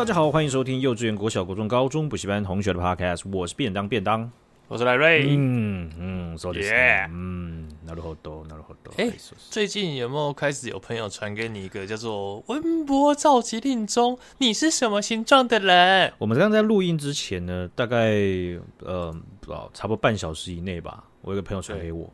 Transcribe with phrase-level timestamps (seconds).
[0.00, 4.28] 大家好，欢迎收听幼稚园、国小、国中、高中补习班同学的 Podcast，我是便当便当，
[4.68, 5.26] 我是赖瑞。
[5.28, 7.08] 嗯嗯，说的是，Yeah.
[7.10, 8.90] 嗯，なるほど，なるほど。
[8.96, 9.12] 哎，
[9.50, 16.12] 最近有没有开始有朋友传给你一个叫做“文博召集令”中，你是什么形状的人？
[16.18, 18.16] 我们刚刚在录音之前呢，大概
[18.80, 22.10] 呃不知道差不多半小时以内吧，我有个朋友传给我，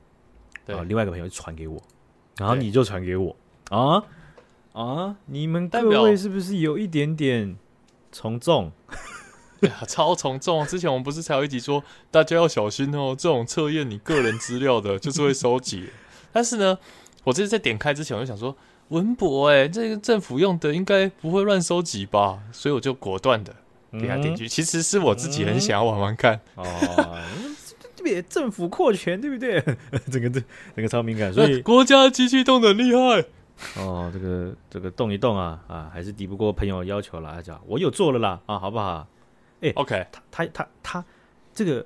[0.66, 1.80] 对，啊，另外一个朋友传给我，
[2.36, 3.34] 然后你就传给我
[3.70, 4.02] 啊。
[4.72, 5.14] 啊！
[5.26, 7.54] 你们各位是不是有一点点
[8.17, 8.71] 从众？
[9.59, 10.65] 呀， 超从众！
[10.65, 15.91] 之前我们不是才有一集说，大家要小心哦，这种测验你个人资料的，就是会收集。
[16.33, 16.79] 但是呢，
[17.23, 22.39] 我这次在点开之前，我就想说，文博哎，这个政府用的应该不会乱收集吧？
[22.51, 23.55] 所以我就果断的
[23.91, 24.47] 给他点击。
[24.47, 26.39] 其实是我自己很想要玩玩看。
[26.55, 26.65] 哦，
[27.95, 29.61] 这边政府扩权，对不对？
[30.11, 30.41] 整个这
[30.75, 33.25] 整个超敏感，所以国家机器动得很厉害。
[33.77, 37.33] 哦，这个这个动一动啊啊，还是抵不过朋友要求了。
[37.33, 39.07] 他讲我有做了啦啊，好不好？
[39.61, 41.05] 哎，OK，他他他他
[41.53, 41.83] 这个，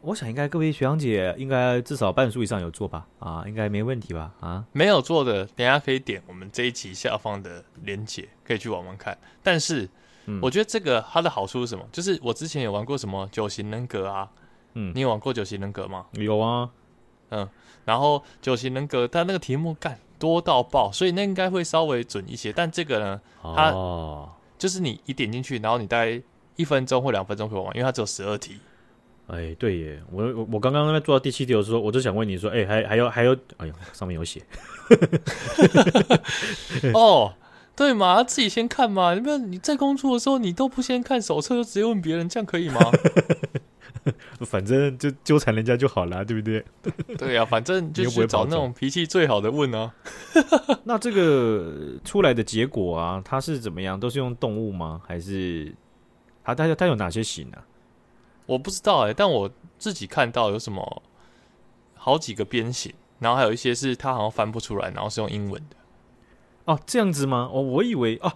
[0.00, 3.06] 我想应该各位学长姐应该至少半数以上有做吧？
[3.18, 4.32] 啊，应该没问题吧？
[4.40, 9.16] 啊，没有做的，等下可以点我们这一期下方的链接，可以去玩玩看。
[9.42, 9.86] 但是，
[10.24, 11.86] 嗯，我觉得这个它的好处是什么？
[11.92, 14.30] 就是我之前有玩过什么九型人格啊，
[14.72, 16.06] 嗯，你有玩过九型人格吗？
[16.12, 16.70] 有啊，
[17.28, 17.46] 嗯，
[17.84, 19.98] 然后九型人格它那个题目干。
[20.18, 22.52] 多到爆，所以那应该会稍微准一些。
[22.52, 23.72] 但这个呢，它
[24.58, 26.20] 就是你一点进去，然后你大概
[26.56, 28.56] 一分钟或两分钟可以玩，因为它只有十二题。
[29.26, 34.42] 哎，对耶，我我我刚刚在做到第七题的时候，我就想问你说，哎，还还有还有，哎呦，上面有写。
[36.92, 37.32] 哦，
[37.74, 39.14] 对嘛，自己先看嘛。
[39.14, 42.80] 你不要你在工作的时候，你都不先看手册，就直接问别人，这样可以吗？
[44.44, 46.64] 反正就纠缠人家就好了，对不对？
[47.16, 49.94] 对呀、啊，反正就是找那种脾气最好的问啊。
[50.84, 53.98] 那这个出来的结果啊，它是怎么样？
[53.98, 55.00] 都是用动物吗？
[55.06, 55.74] 还是
[56.42, 57.64] 它它它有哪些型呢、啊？
[58.46, 61.02] 我不知道哎、欸，但我自己看到有什么
[61.94, 65.76] 好几个边形，然后还有一些是它好像翻不出来，然后是用英文的。
[66.66, 67.48] 哦，这样子吗？
[67.50, 68.30] 哦，我以为哦，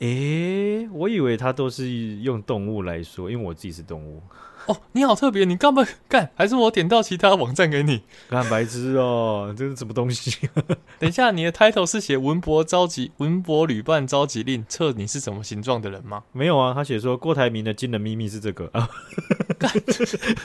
[0.00, 1.88] 诶，我以为它都是
[2.18, 4.22] 用动物来说，因为我自己是动物。
[4.66, 6.30] 哦，你好特别，你干嘛干？
[6.36, 8.02] 还是我点到其他网站给你？
[8.28, 10.36] 干白痴哦，这是什么东西？
[11.00, 16.22] 等一下，你的 title 是写文博召集文博旅办召集令，测你是什么形状的人吗？
[16.32, 18.86] 没有啊，他写说郭台铭的惊人秘密是这个 啊，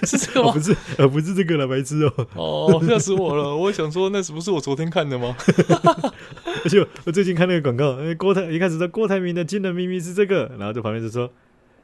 [0.03, 0.50] 是这个吗？
[0.50, 2.28] 哦、不是，呃，不是这个了，白痴哦。
[2.35, 3.53] 哦，吓死我了！
[3.56, 5.35] 我想说，那是不是我昨天看的吗？
[6.66, 11.29] 而且我最近看那个广告，郭台一开始说郭台铭的惊人秘密是这个，然后就旁边就说，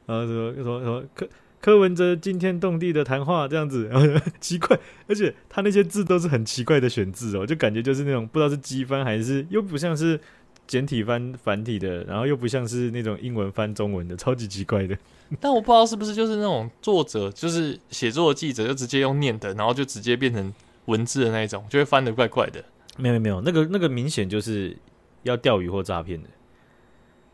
[0.05, 1.27] 然后说说说，说柯。
[1.61, 4.07] 柯文哲惊天动地的谈话这样子， 然后
[4.39, 4.79] 奇怪，
[5.09, 10.17] 而且他那些字都是很奇怪的选字哦，就感觉就是那种不知道是机翻还是又不像是
[10.65, 14.97] 简体翻繁体的，然后又不像是那种英文翻中文的，超级奇怪的。
[15.41, 20.53] 但我不知道是不是就是那种作者，就是写作的记者，就直接用念的，然后就直接变成
[20.85, 22.63] 文字的那一种，就会翻得怪怪的。
[22.99, 24.77] 没有没有，那个那个明显就是
[25.23, 26.29] 要钓鱼或诈骗的。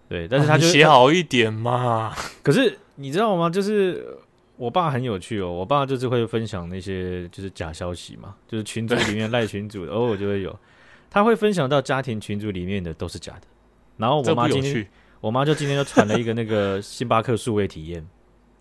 [0.08, 2.14] 对，但是他就写、啊、好一点嘛。
[2.42, 2.78] 可是。
[2.98, 3.50] 你知道吗？
[3.50, 4.18] 就是
[4.56, 10.58] 我爸很有趣哦，我爸就是会分享那些就是假消息嘛，就是群组里面赖群组， 偶尔就会有，
[11.10, 13.42] 他会分享到家庭群组里面的都是假的。
[13.98, 14.88] 然后我妈今天，
[15.20, 18.08] 我妈就今天就传了一个那个 星巴克数位体验，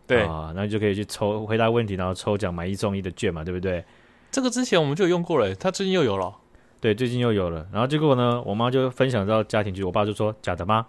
[0.04, 3.84] 对啊，然后就可以去抽回答问题，然后抽奖买一送一的券嘛，对不对？
[4.32, 6.37] 这个之前我们就有用过了，他最近又有了，
[6.84, 7.67] 对，最近又有了。
[7.72, 10.87] 然后结果呢，我妈就分享到家庭群，我爸就说假的吗？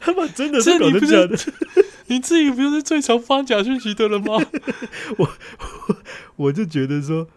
[0.00, 1.36] 他 把真的是搞成假的，
[2.08, 4.34] 你自己不就是最常发假讯息的人吗？
[5.16, 5.28] 我
[5.88, 5.96] 我
[6.34, 7.28] 我就觉得说，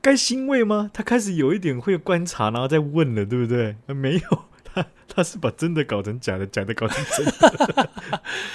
[0.00, 0.92] 该欣慰吗？
[0.94, 3.74] 他开始有一点会观察，然后再问了，对不对？
[3.92, 7.90] 没有，他他是把真的搞成假的，假的搞成真的。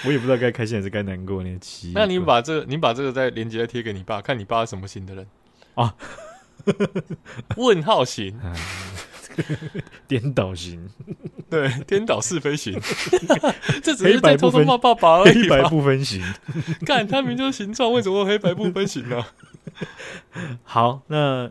[0.06, 1.92] 我也不知道该开心还是该难过那期。
[1.94, 5.28] 那你把这个，你把这个再连接再贴给你爸，看你爸是什么型的人
[5.76, 5.94] 啊？
[7.58, 8.40] 问号型。
[10.06, 10.90] 颠倒型，
[11.50, 12.78] 对，颠倒是非型，
[13.82, 15.44] 这只是在偷偷骂爸爸而已。
[15.44, 16.22] 黑白不分型，
[16.86, 19.26] 看他明明就是形状，为什么黑白不分型呢？
[20.64, 21.50] 好，那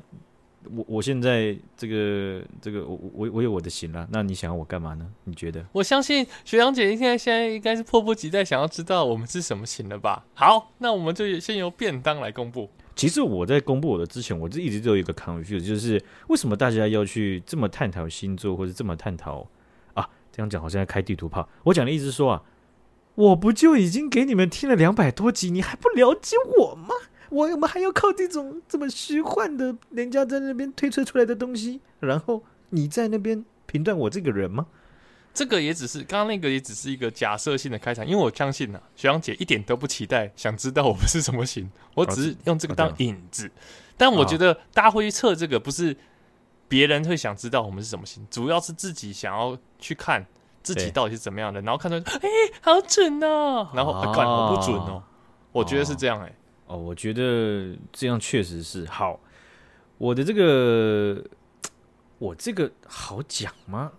[0.65, 5.07] 我我现在这个这个我我我有我的型了，那你想要我干嘛呢？
[5.25, 5.65] 你觉得？
[5.73, 10.27] 我相信学长姐现在现在应该是迫不及待想要知道我们是什么型了吧？
[10.35, 12.71] 好，那我们就先由便当来公布。
[12.99, 19.49] 其实我在公布我的之前，我就一直都有一个 confuse，就是为什么大家要去这么探讨星座，或者这么探讨
[19.95, 20.11] 啊？
[20.33, 21.49] 这样讲好像在开地图炮。
[21.63, 22.43] 我讲的意思是说啊，
[23.15, 26.89] 我不就已经给你们听了两百多集，你还不了解我吗？
[27.31, 34.67] 我我们还要靠这种这么虚幻的，人家在那边推测出来的东西，然后你在那边评断我这个人吗？
[35.33, 43.47] 这个也只是刚刚那个也只是一个假设性的开场，因为我相信呐、啊，学长姐一点都不期待想知道我们是什么型，我只是用这个当引子。
[43.47, 43.51] 哦、
[43.97, 45.97] 但我觉得大家会去测这个，不是
[46.69, 50.27] 别人会想知道我们是什么型，主要是自己想要去看
[50.63, 55.03] 自己到底是怎么样的，然后看到哎、欸，好准哦，然后啊，干我不准哦，
[55.53, 56.35] 我觉得是这样哎、欸。
[56.67, 59.19] 哦，我觉得这样确实是好。
[59.97, 61.25] 我的这个，
[62.19, 63.91] 我这个好讲吗？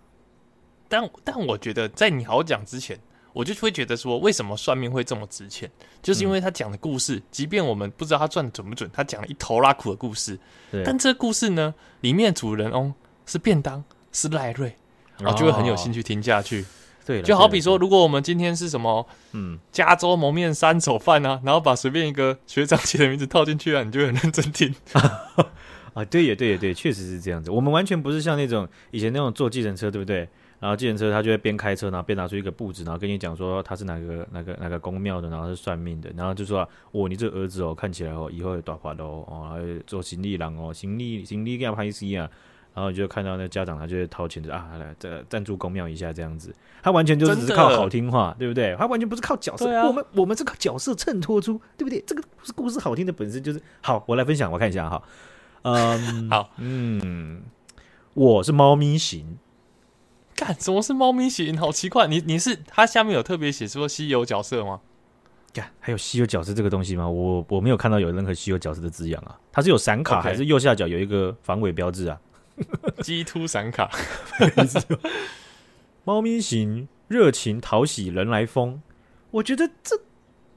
[0.90, 2.98] 但但我觉得，在你好讲之前，
[3.32, 5.70] 我就会觉得说，为什么算命会这么值钱？
[6.02, 10.36] 就是因为他讲的故事，嗯、即便我们不知道他赚的准不准，他讲了一头拉苦的故事。
[10.72, 12.92] 对但这个故事呢，里面主人翁
[13.24, 14.74] 是便当，是赖瑞，
[15.18, 16.64] 然后就会很有兴趣听下去。
[17.06, 24.74] 对，就好比说，如果我们今天是什么，嗯，加州蒙面三手饭啊，然后把随便一个学长姐的名字套进去啊，你就很认真听。
[25.94, 27.50] 啊，对也对也对，确实是这样子。
[27.50, 30.28] 我们完全不是像那种以前那种坐计程车，对不对？
[30.60, 42.28] 然后计程车他就会边开车，然后边拿出一个布子，然后跟你讲说他是哪个哪个哪个宫庙的，然后是算命的，然后就说哦，你这儿子哦，看起来哦，以后有大发的哦，哦，做行李郎哦，行李行李给他拍 C 啊，
[42.74, 48.76] 然后你就看到那家长他就会掏钱的啊，来这赞助宫庙一下这样子，他完全就只是靠好听话，的对不对？
[48.76, 52.04] 他完全不是靠角色，啊、我们我们是靠角色衬托出，对不对？
[52.06, 54.04] 这个是故事好听的本身就是好。
[54.06, 55.02] 我来分享，我看一下哈，
[55.62, 57.40] 嗯，好，嗯，
[58.12, 59.38] 我是猫咪型。
[60.40, 61.58] 干，怎么是猫咪型？
[61.58, 64.80] 好奇怪，你你是它下面有特别写说稀有角色吗？
[65.52, 67.06] 干，还有稀有角色这个东西吗？
[67.06, 69.38] 我我没有看到有任何稀有角色的字样啊。
[69.52, 70.22] 它是有闪卡，Okay.
[70.22, 72.18] 还是右下角有一个防伪标志啊？
[73.04, 73.90] 鸡突闪卡。
[76.04, 78.80] 猫咪型，热情讨喜，人来疯。
[79.32, 80.00] 我觉得这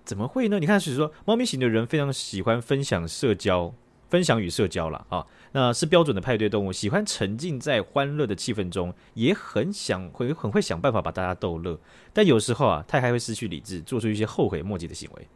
[0.05, 0.59] 怎么会呢？
[0.59, 3.73] 你看，是说猫咪型的人非常喜欢分享社交。
[4.13, 11.79] 分享与社交了啊，那是标准的派对动物，喜欢沉浸在欢乐的气氛中，也很想会很会想办法把大家逗乐，
[12.13, 15.27] 但有时候啊，他还会失去理智，做出一些后悔莫及的行为。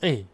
[0.00, 0.24] 哎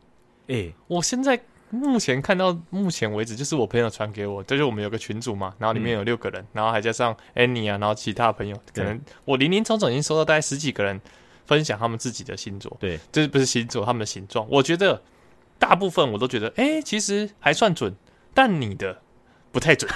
[0.49, 1.39] 哎、我现在
[1.69, 10.99] 目前看到目前为止，就是我朋友传给我，就是我们有个群组嘛，然后里面有六个人，嗯、然后还加上 Annie 啊，然后其他朋友，可能我零零总总已经收到大概十几个人
[11.45, 15.03] 分享他们自己的星座，对，这是不是星座，他们的形状，我觉得。
[15.62, 17.94] 大部分我都觉得，哎、欸，其实还算准，
[18.35, 19.00] 但你的
[19.53, 19.88] 不太准。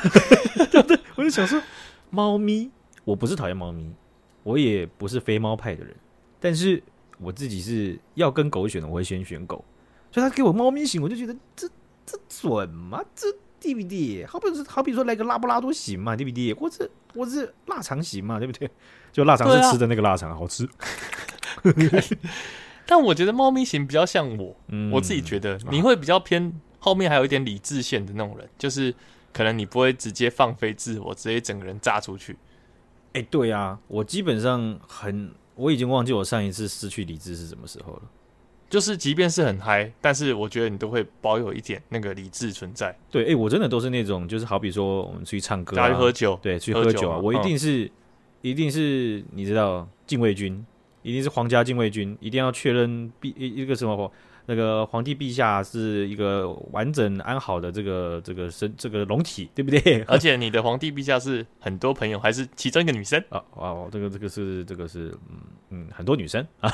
[0.70, 1.60] 对 对，我就想说，
[2.08, 2.70] 猫咪，
[3.02, 3.92] 我不是讨厌猫咪，
[4.44, 5.92] 我也不是非猫派的人，
[6.38, 6.80] 但是
[7.18, 9.64] 我自己是要跟狗选的，我会先选狗。
[10.12, 11.69] 所以他给我猫咪型，我就觉得这
[12.06, 13.02] 这准吗？
[13.16, 13.26] 这
[13.58, 14.24] 对不对？
[14.24, 16.54] 好比说，好比说来个拉布拉多型嘛，对不对？
[16.54, 18.70] 或者或者是腊肠型嘛，对不对？
[19.12, 20.69] 就腊肠是吃的那个腊肠，好吃。
[22.86, 28.94] 但我觉得猫咪型比较像我，嗯、我自己觉得你会比较偏后面还有一点理智线的那种人，就是
[29.32, 32.32] 可能你不会直接放飞自我，直接整个人炸出去。
[33.12, 38.02] 哎、欸，对啊，我基本上很，我已经忘记我上一次失去理智是什么时候了。
[38.68, 42.96] 就是即便是很嗨，但是我觉得你都会保有一点那个理智存在。
[43.10, 47.90] 对，哎、欸，我真的都是那种，就是好比说我们出去唱歌、啊，去喝酒，对，去喝酒啊，我一定是，嗯、
[48.42, 50.64] 一定是你知道禁卫军。
[51.06, 54.13] 一定是皇家禁卫军，一定要确认一一个什么。
[54.46, 60.03] 那个皇帝陛下是一个完整安好的这个这个身这个龙体，对不对？
[60.06, 63.43] 而且你的皇帝陛下是很多朋友，还是其中一个女生啊？
[63.53, 65.38] 哦，这个这个是这个是嗯
[65.70, 66.70] 嗯很多女生啊，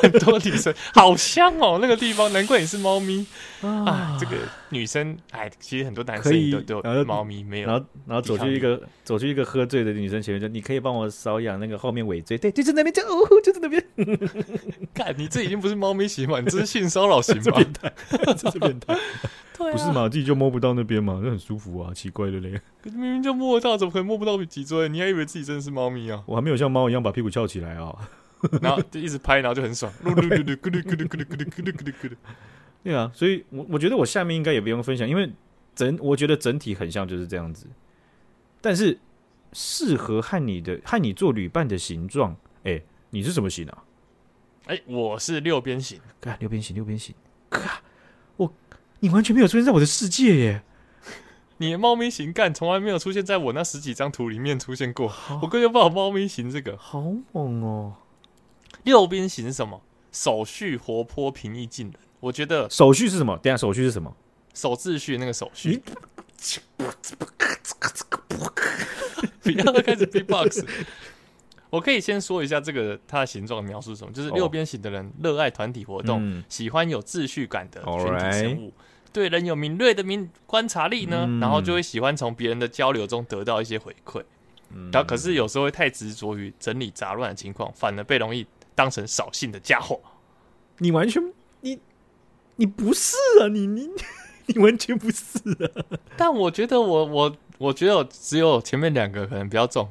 [0.00, 3.26] 很多女生， 好香哦，那个地方，难怪你是猫咪
[3.62, 4.16] 啊。
[4.20, 4.36] 这个
[4.68, 7.66] 女生哎，其实很多男生都都有猫咪，没有。
[7.68, 13.82] 然后然后走去一个走去一个喝醉的女生前面说：“你可以帮我搔痒那个后面尾椎。”对，就在那边就哦，就在那边。
[14.94, 16.91] 看你这已经不是猫咪洗嘛，你这是性。
[16.92, 17.42] 骚扰型吗？
[17.44, 17.92] 这变态，
[18.36, 18.94] 这是变态，
[19.56, 20.08] 不是嘛？
[20.08, 22.60] 自己就摸不到那边嘛，就很舒服啊，奇怪的嘞。
[22.84, 24.88] 可明明就摸得到，怎么可能摸不到脊椎？
[24.88, 26.22] 你还以为自己真的是猫咪啊？
[26.26, 27.96] 我还没有像猫一样把屁股翘起来啊，
[28.60, 29.90] 然后就一直拍，然后就很爽。
[32.82, 35.30] 对啊，所以我我觉得我下面应该也不用分享，因为
[35.74, 37.66] 整我觉得整体很像就是这样子。
[38.60, 38.98] 但是
[39.52, 43.84] 适合和你的和你做旅伴的形状，哎，你是什么型啊？
[44.66, 47.12] 哎、欸，我是六边形，看六边形，六边形，
[47.50, 47.82] 咔，
[48.36, 48.54] 我
[49.00, 50.62] 你完全没有出现在我的世界耶！
[51.58, 57.02] 你的猫咪型干从来没有出现在我那十几张图里面出现过，我根本不知道猫咪型这个，好
[57.32, 57.96] 猛哦！
[58.84, 59.82] 六边形是什么？
[60.12, 61.94] 手续、活泼、平易近人。
[62.20, 63.36] 我觉得手续是什么？
[63.38, 64.14] 等下手续是什么？
[64.54, 65.82] 守秩序那个手续。
[69.42, 70.64] 不要开始 beatbox。
[71.72, 84.22] 我可以先说一下这个它的形状描述什么，就是六边形的人热爱团体活动，嗯、喜欢有秩序感的群体生物，嗯、对人有敏锐的敏观察力呢，嗯、然后就会喜欢从别人的交流中得到一些回馈。
[84.68, 89.98] 嗯，然后可是有时候会太执着于整理杂乱的情况，反而被容易当成扫兴的家伙。
[90.76, 91.22] 你完全
[91.62, 91.78] 你
[92.56, 93.88] 你不是啊，你你
[94.44, 95.96] 你完全不是啊。
[96.18, 99.88] 但我觉得我我我觉得我只有前面两个可能比较重。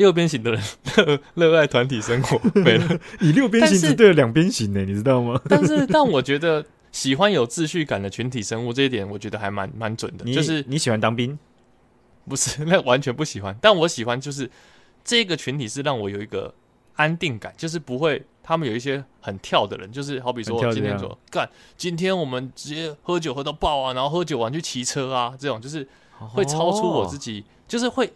[0.00, 0.62] 六边形的人
[0.96, 2.98] 热 热爱团体生活， 没了。
[3.18, 5.38] 你六边形只对了两边形呢，你知道吗？
[5.46, 10.24] 但是，但我觉得喜欢有秩序感的群体生物这一点，我觉得还蛮蛮准的。
[10.32, 11.38] 就是你喜欢当兵？
[12.26, 13.54] 不是，那完全不喜欢。
[13.60, 14.50] 但我喜欢就是
[15.04, 16.54] 这个群体是让我有一个
[16.94, 28.10] 安定感，就是不会他们有一些很跳的人，就是好比说今天说干，今天我们直接喝酒喝到爆啊，然后喝酒完去骑车啊，这种就是会超出我自己，哦、就是会。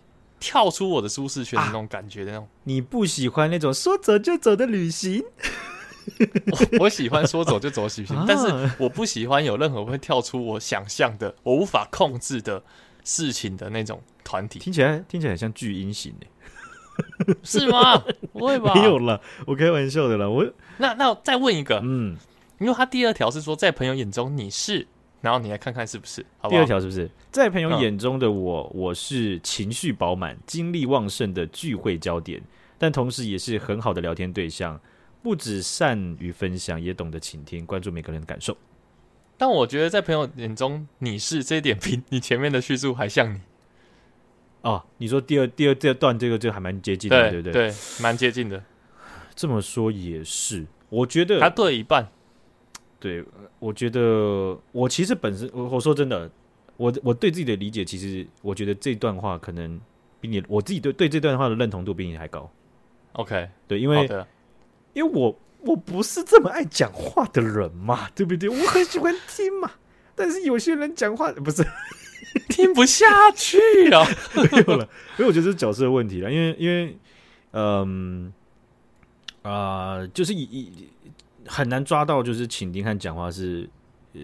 [0.45, 5.25] 跳出我的舒适圈的那种感觉的那种，你不喜欢那种说走就走的旅行？
[6.53, 12.63] 我我喜欢说走就走旅行，但是我不喜欢有任何会跳出我想象的、我无法控制的
[13.05, 14.59] 事情的那种团体。
[14.59, 17.97] 听起来听起来很像巨婴型诶，是吗？
[18.35, 18.75] 不会吧？
[18.75, 20.29] 没有了，我开玩笑的啦。
[20.29, 20.45] 我
[20.77, 22.19] 那那我再问一个，嗯，
[22.61, 24.87] 因为他第二条是说，在朋友眼中你是。
[25.25, 26.21] 然后你来看看是不是？
[26.37, 26.57] 好不好？
[26.57, 32.43] 第二条是不是在朋友眼中的我，嗯、我是情绪饱满、精力旺盛的聚会焦点，
[32.77, 34.79] 但同时也是很好的聊天对象，
[35.23, 38.55] 不止善于分享，也懂得倾听，关注每个人的感受。
[39.39, 43.41] 但我觉得在朋友眼中，你是这一点比 你前面的叙述还像你。
[44.61, 47.69] 哦，你说第二、第二、第二段这个就还蛮接近的，对，对不对？
[47.71, 48.63] 对，蛮接近的。
[49.35, 52.11] 这么说也是，我觉得他对一半。
[53.05, 53.23] 对，
[53.59, 56.31] 我觉得我其实本身，我我说真的，
[56.79, 59.79] 我我对自己的理解，其实我觉得这段话可能
[60.23, 62.51] 比你，我自己对对这段话的认同度比你还高。
[63.13, 64.27] OK，对，因为的
[64.95, 68.49] 因为我我不是这么爱讲话的人嘛，对不对？
[68.49, 69.71] 我很喜欢听嘛，
[70.15, 71.63] 但是有些人讲话不是
[72.49, 73.59] 听不下去
[73.93, 74.03] 啊，
[74.35, 76.97] 没有了，所以我觉得这是角色的问题了，因为因为
[77.53, 78.33] 嗯
[79.43, 80.89] 啊、呃，就是以以。
[81.47, 83.69] 很难抓到，就是倾听和讲话是
[84.13, 84.21] 呃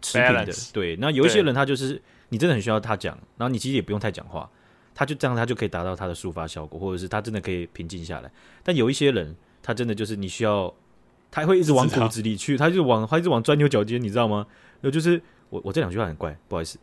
[0.00, 0.52] 持平的。
[0.72, 4.48] 对，那有一些人他就是你真的很需要他讲，然后你其实也不用太讲话，
[4.94, 8.30] 他就这样他就可以达到他的抒发效果，或者是他真的可以平静下来。
[8.62, 10.72] 但有一些人，他真的就是你需要，
[11.30, 14.46] 他会一直往骨子里去，他就往他一直往钻牛角尖，你知道吗？
[14.80, 15.20] 那就是
[15.50, 16.78] 我我这两句话很怪，不好意思，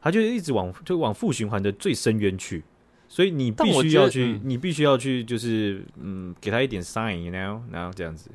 [0.00, 2.62] 他就一直往就往负循环的最深渊去，
[3.08, 8.30] 所以你必须要去，嗯、你必须要去，就是嗯，给他一点 sign，you know，然后这样子。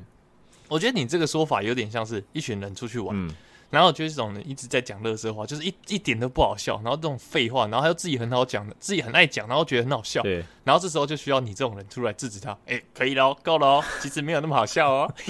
[0.68, 3.30] 我觉得你这个说法有点像是一群人出去玩，嗯、
[3.70, 15.14] 然后就是这种人一直在讲乐色话，就是一一点都不好笑，然后这种废话，然后他又自己很好讲的，自己很爱讲，然后觉得很好笑，对，然后这时候就需要你这种人出来制止他，哎，可以了，够了哦， 其实没有那么好笑哦。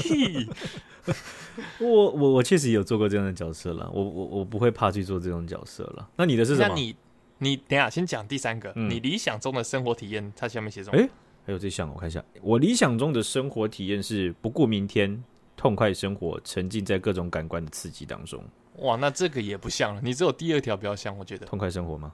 [1.78, 6.08] 我我我确实有做过这样的角色了，我我我不会怕去做这种角色了。
[6.16, 6.68] 那你的是什么？
[6.68, 6.96] 那你
[7.38, 10.98] 你等下先讲第三个，嗯、你理想中的生活体验，它下面写什么？
[11.00, 11.08] 哎。
[11.46, 12.24] 还有这项，我看一下。
[12.42, 15.22] 我理想中的生活体验是不顾明天，
[15.56, 18.42] 痛快生活，沉浸在各种感官的刺激当中。
[18.78, 20.00] 哇，那这个也不像了。
[20.02, 21.46] 你只有第二条比较像，我觉得。
[21.46, 22.12] 痛快生活吗？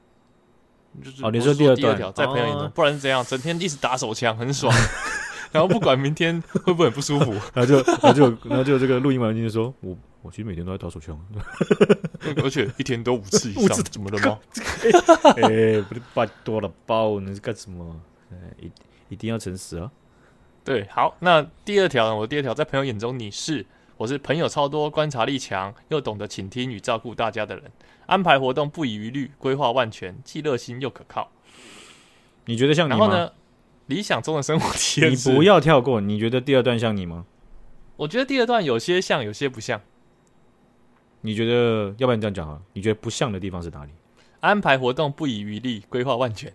[1.03, 3.25] 就是、哦，你说第二段，条在朋友眼中，哦、不然是怎样？
[3.25, 4.75] 整天一直打手枪，很爽。
[5.53, 11.19] 然后不管明天会不会很不舒服，然后就然后就然后就这个录音完就说，我我其实每天都在打手枪，
[12.43, 14.39] 而且一天都五次以上，次怎么了吗？
[15.37, 18.01] 哎、欸，不是拜多了包，你是干什么？
[18.33, 18.67] 哎、欸。
[18.67, 18.71] 一
[19.17, 19.91] 定要诚实哦。
[20.65, 22.17] 对，好，那第二条呢？
[22.17, 23.65] 我第二条在朋友眼中，你是
[23.97, 27.71] 我是朋友超多、观察力强又懂得倾听与照顾大家的人，
[28.07, 31.31] 安排活动不遗余力，规划万全，既热心又可靠。
[32.45, 32.99] 你觉得像你吗？
[32.99, 33.33] 然后呢？
[33.87, 36.01] 理想中的生活体验，你不要跳过。
[36.01, 37.27] 你觉得第二段像你吗？
[37.97, 39.81] 我觉得第二段有些像，有些不像。
[41.23, 41.93] 你觉得？
[41.99, 42.61] 要不然你这样讲啊？
[42.73, 43.91] 你觉得不像的地方是哪里？
[44.39, 46.53] 安排活动不遗余力，规划万全。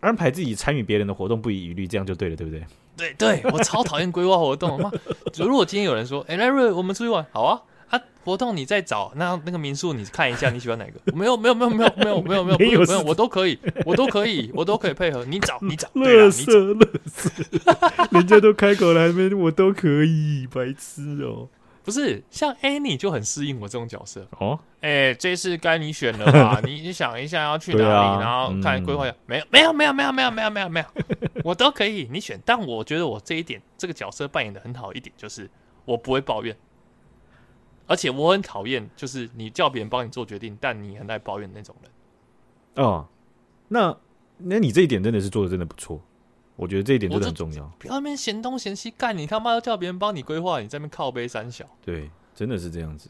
[0.00, 2.64] 安排自己参与别人的活动不遗余力，这样就对了，对不对？
[2.96, 4.80] 对对，我超讨厌规划活动。
[4.80, 4.90] 妈，
[5.38, 11.00] 如果今天有人说：“哎、欸，来瑞，我们出去玩，好啊！”啊，活动你再找，那那个民宿你看一下，你喜欢哪个？
[11.16, 15.24] 没有，没有，没有，没有，没有，没有，没有，没有，没有，我都可以， 我都可以，我都可以配合。
[15.24, 17.30] 你找， 你找，乐色，乐色，
[18.10, 21.48] 人家都开口了，还没我都可以，白痴哦。
[21.88, 26.60] 不是像 Annie 就很适应我这种角色哦，哎、欸，这次该你选了吧？
[26.68, 29.16] 你你想一下要去哪里，啊、然后看规划一下。
[29.26, 30.86] 没有没有没有没有没有没有没有没有，
[31.42, 32.38] 我都可以，你选。
[32.44, 35.48] 但我觉得我这一点这个角色扮演的很好一点，就是
[35.86, 36.54] 我不会抱怨，
[37.86, 42.84] 而且我很讨厌就是你叫别人帮你做决定，但你很爱抱怨那种人。
[42.84, 43.08] 哦，
[43.68, 43.96] 那
[44.36, 45.98] 那你这一点真的是做的真的不错。
[46.58, 47.64] 我觉得这一点真的很重要。
[47.78, 51.64] 不要那边嫌东嫌西，干你他妈要叫别人帮你规划，你在那边靠背三小。
[51.80, 53.08] 对，真的是这样子。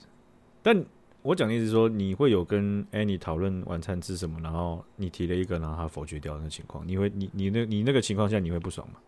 [0.63, 0.85] 但
[1.23, 9.01] 我讲的意思是说，你会有跟 Annie 讨论晚餐吃什么，然后你提了一个，然后他否决掉的那情况，你会你你那你那个情况下你会不爽吗？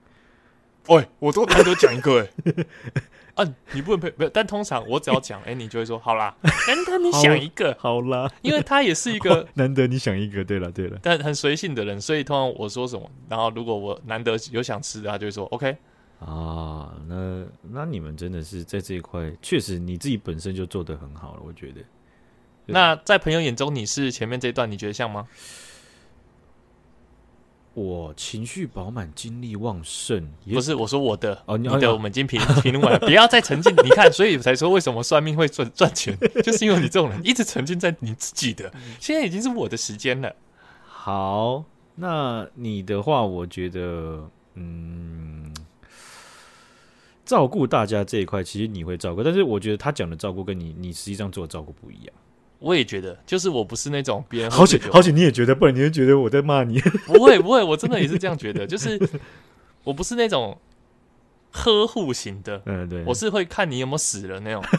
[0.91, 2.29] 喂，我都难得讲一个哎，
[3.45, 15.77] 啊，你不能配，没有，但通常我只要讲，哎，你就会说好啦，难得你想一个，好啦，因为他也是一个 难得你想一个，对了对了，但很随性的人，所以通常我说什么，然后如果我难得有想吃的，他就会说 OK
[16.19, 21.81] 啊，那那你们真的是在这一块，确实你自己本身就做得很好了，我觉得。
[22.67, 25.27] 那在朋友眼中，你是前面这一段，你觉得像吗？
[27.75, 33.73] 我情绪饱满，精力旺盛，不是我说我的哦，你的我们已经评评论完了，不要再沉浸。
[33.85, 38.73] 你看，所以才说为什么算命会赚赚钱， 就是因为你这种人一直沉浸在你自己的。
[38.99, 40.35] 现在已经是我的时间了。
[40.85, 45.55] 好，那你的话，我觉得，嗯，
[47.25, 52.15] 照顾大家这一块，其实你会照顾，但是我觉得他讲的照顾跟你你实际上做的照顾不一样。
[52.61, 56.79] 我也觉得，就是我不是那种别人好险好险，你也觉得，不然你会觉得我在骂你。
[57.07, 59.01] 不 会不会，我真的也是这样觉得， 就是
[59.83, 60.57] 我不是那种
[61.51, 64.63] 呵护型的，嗯对，我是会看你有没有死了那种。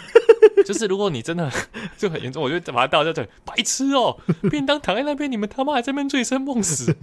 [0.64, 1.52] 就是如果你真的
[1.98, 4.16] 就很严重，我就把它倒在这里，白痴哦，
[4.52, 6.96] 便当躺在那边，你们他妈还在那边醉生梦死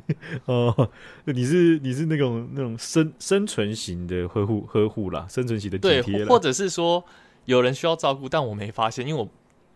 [0.45, 0.91] 哦。
[1.25, 7.05] 你是你是那种那种生生存型的呵护呵护啦，生存型的体贴对，或者是说
[7.47, 9.29] 有人需要照顾，但我没发现，因为我。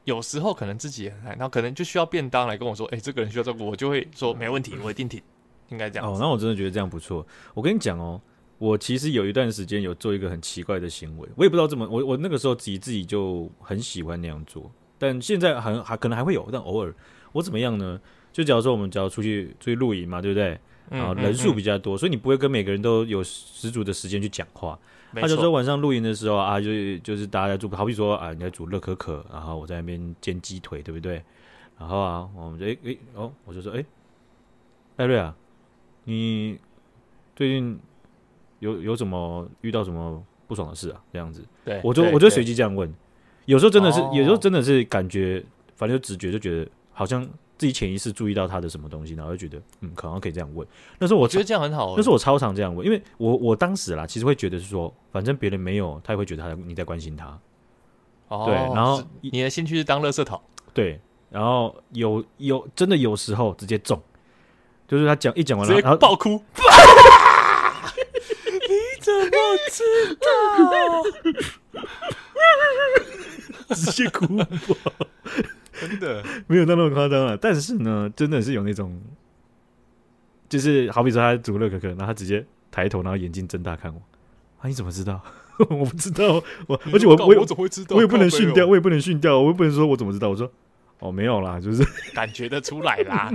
[0.05, 5.21] 有时候可能自己也很爱，然后可能就需要便当来跟我说：“哎、欸，这个人需要照顾，我就会说没问题，我一定挺，
[5.69, 7.25] 应该这样。”哦，那我真的觉得这样不错。
[7.55, 8.21] 我跟你讲哦，
[8.59, 16.95] 我其实有一段时间有做一个很奇怪的行为，我也不知道怎么，我我那个时候自己自己就很喜欢那样做，但现在还还可能还会有，但偶尔
[17.33, 18.01] 我怎么样呢？
[18.33, 20.59] 就假如说我们只要出去出去露营嘛，对不对？
[20.91, 24.79] 然后人数比较多，嗯嗯嗯，所以你不会跟每个人都有十足的时间去讲话。
[25.15, 31.23] 他就说晚上露营的时候啊，就就是大家在煮，好比说啊，你在煮热可可，然后我在那边煎鸡腿，对不对？
[31.79, 33.85] 然后啊，我们就哎哎哦，我就说哎，
[34.97, 35.35] 艾瑞啊，
[36.05, 36.59] 你
[37.35, 37.79] 最近
[38.61, 41.01] 有有什么遇到什么不爽的事啊？
[41.13, 42.93] 这样子，对，我就我就随机这样问，
[43.47, 45.45] 有时候真的是，有时候真的是感觉，
[45.77, 47.29] 反正就直觉就觉得好像。
[47.63, 50.67] 自己潜意识注意到他的什么东西，然后就觉得嗯，可能可以这样问。
[50.99, 57.39] 那时候我觉得这样很好，那时候我超常这样问，因为我我当时啦，其实会觉得是说，反正别人没有，他也会觉得他你在关心他。
[58.27, 60.41] 哦，对，然后你的兴趣是当垃圾桶。
[60.75, 64.03] 对，然后有有真的有时候直接中，
[64.89, 66.31] 就是他讲一讲完了，然后爆哭。
[68.51, 69.31] 你怎么
[69.71, 69.85] 知
[70.19, 70.27] 道？
[73.77, 74.27] 直接哭。
[75.89, 79.01] 真的 没有到那么夸张了，但是呢，真的是有那种，
[80.49, 84.01] 就是好比说他煮热可可，然后他直接抬头，然后眼睛睁大看我。
[84.61, 85.21] 啊，你怎么知道？
[85.69, 87.97] 我不知道，我而且我我我怎么会知道？
[87.97, 90.31] 我也不能训掉，我也不能训掉，我也不能说我怎么知道？
[90.31, 90.51] 我说
[91.01, 93.33] 哦，没有啦，就是 感觉得出来啦。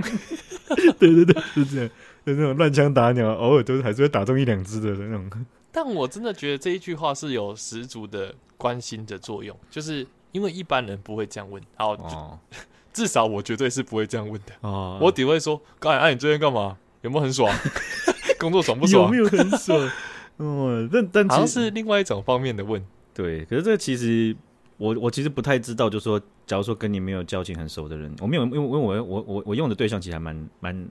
[0.98, 1.90] 对对对，是这样，
[2.26, 5.30] 就那种乱枪打鸟，偶尔都是还是会打中一两只的那种。
[5.70, 10.06] 但我真的觉得这一句话是有十足的关心的作用，就是。
[10.32, 12.38] 因为一般人不会这样问，好，哦、
[12.92, 14.52] 至少我绝对是不会这样问的。
[14.60, 16.76] 哦、我只会说：“刚才哎，你最近干嘛？
[17.02, 17.52] 有没有很爽？
[18.38, 19.04] 工作爽不爽？
[19.04, 19.90] 有没有很爽？”
[20.38, 22.84] 哦，但但好像是另外一种方面的问。
[23.14, 24.36] 对，可是这个其实
[24.76, 30.88] 我我其实不太知道，就是说，假如说跟你没有交情很熟的人，我没有，因为因为我我我我用的对象其实还蛮蛮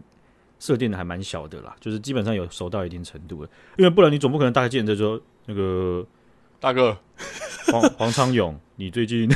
[0.60, 6.06] 设定的，还蛮小的啦，就是基本上有熟到一定程度的，因为不然你总不可能大概见着说那个
[6.60, 6.97] 大哥。
[7.69, 9.27] 黄黄昌勇，你最近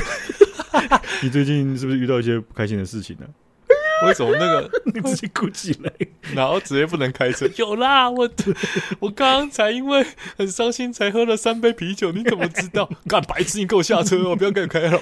[1.22, 4.06] 你最近是不是遇到一些不开心的事情呢、啊？
[4.06, 5.92] 为什么那个你自己哭起来，
[6.34, 7.48] 然后直接不能开车？
[7.58, 8.28] 有啦，我
[9.00, 10.04] 我刚刚才因为
[10.36, 12.88] 很伤心才喝了三杯啤酒，你怎么知道？
[13.08, 14.98] 干白痴，你给我下车，我不要跟你开了。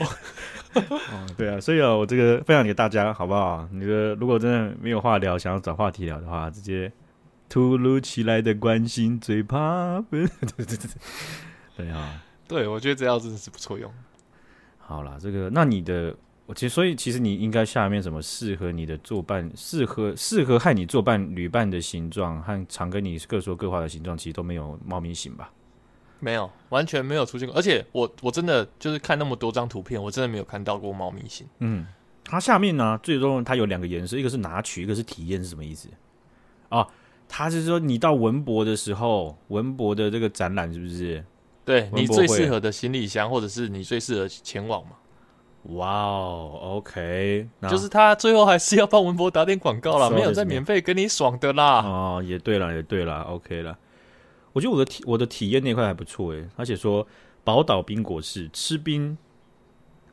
[0.74, 3.68] 哦，对啊，所以啊，我这个分享给大家好不好？
[3.72, 6.90] 你的如果真的没有话聊，想要找话题聊的话，直接
[7.48, 10.26] 突如其来的关心最怕分。
[10.56, 10.90] 对对对
[11.76, 12.22] 对啊。
[12.48, 13.92] 对，我觉得这样真的是不错用。
[14.90, 16.12] 好啦，这个那你的，
[16.46, 25.52] 我其实所以其实你应该下面什么适合你的作伴，适合适合和你作伴旅伴的形状和常跟你各说各话的形状，其实都没有猫咪型吧？
[26.18, 27.56] 没有，完全没有出现过。
[27.56, 31.46] 而且我我真的就是看那么多张图片，我真的没有看到过猫咪型。
[31.60, 31.86] 嗯，
[32.24, 35.88] 它下面呢，最终它有两个颜色，一个是拿取，一个是体验，是什么意思？
[36.68, 36.84] 哦，
[37.28, 41.24] 它是说你到文博的时候，文博的这个展览是不是？
[41.70, 44.92] 对你最适合的行李箱，或者是你最适合前往嘛？
[45.76, 51.82] 哇哦，OK，就是他最后还是要帮文博打点广告啦，没有在免费跟你爽的啦。
[51.82, 53.78] 哦，也对了，也对了，OK 了。
[54.52, 57.06] 我觉得我的体我的体验那块还不错诶，而且说
[57.44, 59.16] 宝岛冰果是吃冰，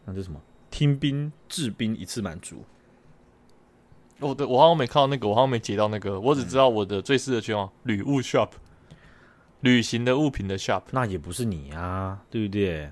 [0.06, 0.40] 那这是什么？
[0.70, 2.58] 听冰治冰一次满足。
[4.20, 8.50] 哦，对我好像没看到那个，我好像没截到那个，我只知道我的最适的愿望旅物 shop，
[9.68, 12.86] 旅行的物品的 shop，那也不是你啊，对不对？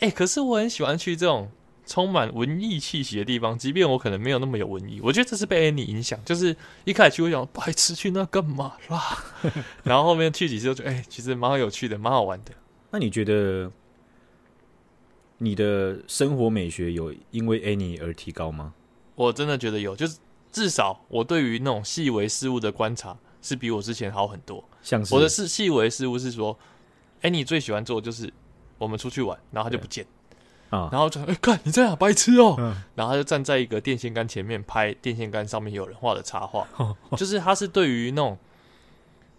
[0.00, 1.50] 哎、欸，可是我很喜欢去这种。
[1.88, 6.18] 充满文艺气息的地方，即便我可能没有那么有文艺，我觉得这是被 Annie 影响。
[6.24, 9.24] 就是一开始去，我想白痴去那干嘛啦？
[9.84, 12.50] 然后后面去几次，就觉得哎，其实蛮有趣的，蛮好玩的。
[12.90, 13.70] 那你觉得
[15.38, 18.74] 你的生活美学有因为 Annie 而提高吗？
[19.14, 20.18] 我真的觉得有，就是
[20.50, 24.62] 至少我对于那种细微事物的观察是比我之前好很多。
[24.82, 26.58] 像是我的是细微事物是说
[27.22, 28.32] ，Annie 最喜欢做的就是
[28.78, 30.06] 我们出去玩，然后他就不见。
[30.68, 32.56] 啊，然后就哎，看你在哪，白痴哦！
[32.58, 36.66] 嗯、然后他就站在一个电线杆前面拍电线杆上面有人画的插画，
[37.16, 38.36] 就是他是对于那种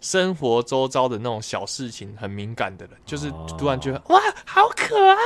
[0.00, 5.16] 生活周遭的那种小事情很敏感的人，就是突然觉得哇，好可爱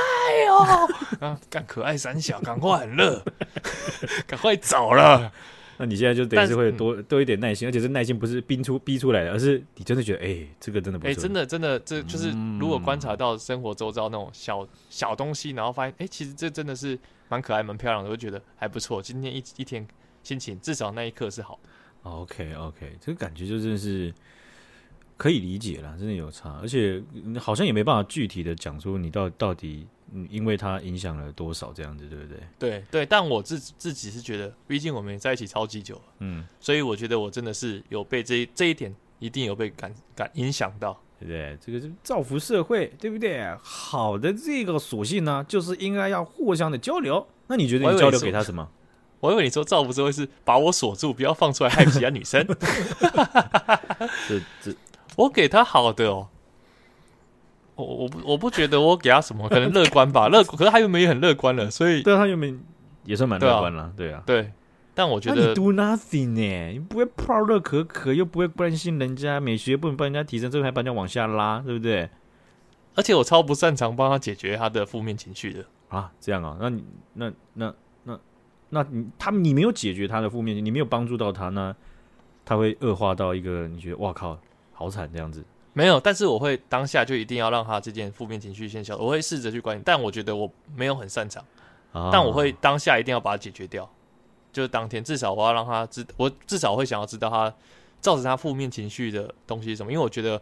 [0.49, 0.89] 哦！
[1.25, 3.23] 啊，干可爱三小，赶快很热，
[4.27, 5.31] 赶快走了。
[5.83, 19.01] 那你现在就等于是会多多一点耐心，而且这耐心不是逼出逼出来的，而是你真的觉得，哎，这个真的不错，哎，真的真的，这就是如果观察到生活周遭那种小小东西，然后发现，哎，其实这真的是蛮可爱、蛮漂亮的，我就觉得还不错。
[19.01, 19.85] 今天一一天
[20.23, 21.69] 心情，至少那一刻是好的。
[22.09, 24.13] OK OK，这个感觉就真的是
[25.23, 27.01] 可以理解了，真的有差，而且
[27.39, 29.87] 好像也没办法具体的讲出你到到底。
[30.15, 32.37] 嗯，因为他影响了多少这样子，对不对？
[32.59, 41.57] 对对，但我自自己是觉得，毕竟我们在一起超级久了，嗯，所以我觉得我真的是有被这一这一点一定有被感感影响到，对不对？
[41.65, 43.43] 这个是造福社会，对不对？
[43.63, 47.25] 好的，这个属性呢，就是应该要互相的交流。
[47.47, 48.69] 那你觉得你交流给他什么？
[49.19, 52.45] 我以为你说造福社会是把我锁住，不要放出来害其他女生。
[54.27, 54.75] 这这，
[55.17, 56.29] 我给他好的哦。
[57.75, 62.53] 我我不我不觉得我给他什么，可能乐观吧， 乐可是他又没很乐观了，所以对他又没
[63.05, 64.51] 也算蛮乐观了，对啊，对，
[64.93, 72.09] 但我觉得你 do nothing 呢，你不会泡乐可可，又不会关心人家美学，不能帮人家提升，这个还把人家往下拉，对不对？
[72.95, 75.65] 而且我超不擅长帮他解决他的负面情绪的。
[75.89, 77.73] 啊，这样啊，那你那那
[78.03, 78.19] 那
[78.69, 81.75] 那你他你没有解决他的负面，你没有帮助到他，那
[82.45, 84.37] 他会恶化到一个你觉得哇靠，
[84.83, 85.43] 好惨这样子。
[85.71, 91.43] 没有，但是我会当下就一定要让他这件负面情绪先消，我会试着去管理，但我觉得我没有很擅长，
[91.93, 93.89] 啊、但我会当下一定要把它解决掉，
[94.51, 97.51] 就是当天至少我要让他知，我至少会想要知道他
[98.01, 100.39] 造成他负面情绪的东西是什么，因为我觉得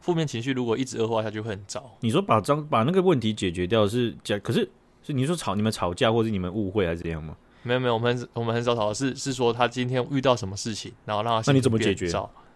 [0.00, 1.90] 负面情绪如果一直恶化下去会很糟。
[2.00, 4.66] 你说把张把那个问题解决掉是讲，可是
[5.02, 7.36] 是你说吵你们吵架或者你们误会还是怎样吗？
[7.64, 11.52] 没有没有，我们很我们很少吵，是是说他今天遇到什么事情，然后让他。
[11.52, 12.10] 那你怎么解决？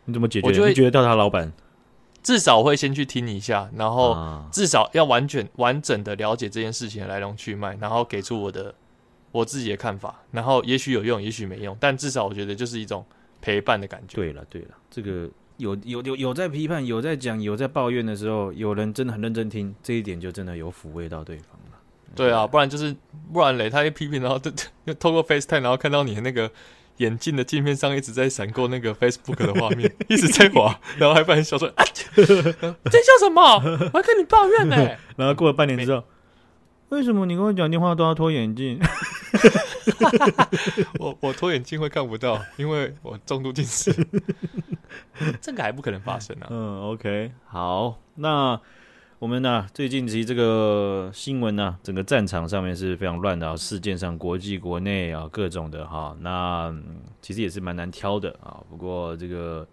[0.05, 0.47] 你怎么解决？
[0.49, 1.53] 我就会你觉得调查老板。
[2.23, 4.17] 至少会先去听一下，然后
[4.51, 8.75] 至少要完全完整的了解这件事情的来龙去脉，然后给出我的
[9.31, 13.05] 我自己的看法，然后也许有用，也许没用，但至少我觉得就是一种
[13.43, 14.17] 陪伴的感觉。
[14.17, 21.79] 对了，对了，这个有有有有在批判，有在讲，有在抱怨的时候，有人真的很认真听，这一点就真的有抚慰到对方了。
[22.15, 22.97] 对啊，不然就是
[23.35, 24.51] 不然嘞，他一批评，然后就
[24.87, 26.51] 就透过 FaceTime，然后看到你的那个。
[26.99, 33.43] 眼镜的镜片上一直在闪过那个 Facebook 的画面， 一直在滑， 然后还把人笑说：“啊， 在笑什么？
[33.93, 34.77] 我还跟你抱怨呢。”
[35.17, 36.05] 然后过了半年之后，
[36.91, 38.79] 为什么你跟我讲电话都要脱眼镜？
[41.01, 43.93] 我我脱眼镜会看不到，因为我重度近视。
[45.41, 46.47] 这个还不可能发生啊。
[46.51, 48.61] 嗯，OK，好，那。
[49.25, 58.63] 我们呢、啊，最近其实这个新闻呢、啊，整个战场上面是非常乱的啊，事件上国际国内啊各种的哈，那、嗯、其实也是蛮难挑的啊。
[58.69, 59.67] 不过这个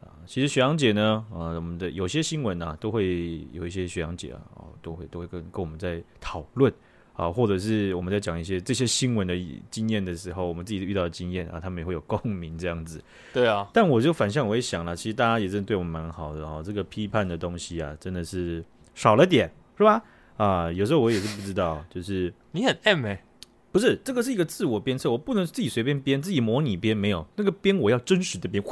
[0.00, 6.72] 啊，其实雪阳姐呢，啊，我们的有些新闻呢、啊，都会有一些学阳姐啊，哦都会都会跟跟我们在讨论
[7.12, 9.34] 啊，或者是我们在讲一些这些新闻的
[9.70, 13.04] 经验的时候，我们自己遇到的经验啊，他们也会有共鸣这样子。
[13.34, 18.64] 对啊，但我就反向我也想了，其实大家也真的对我们蛮好的啊，这个批判的东西啊，真的是。
[18.98, 20.02] 少了点是吧？
[20.36, 23.22] 啊，有时候我也是不知道，就是你很 M 哎、欸，
[23.70, 28.62] 不是这个是一个自我鞭策，我不能自己随便编，自己模拟编没有那个编，我要真实的编，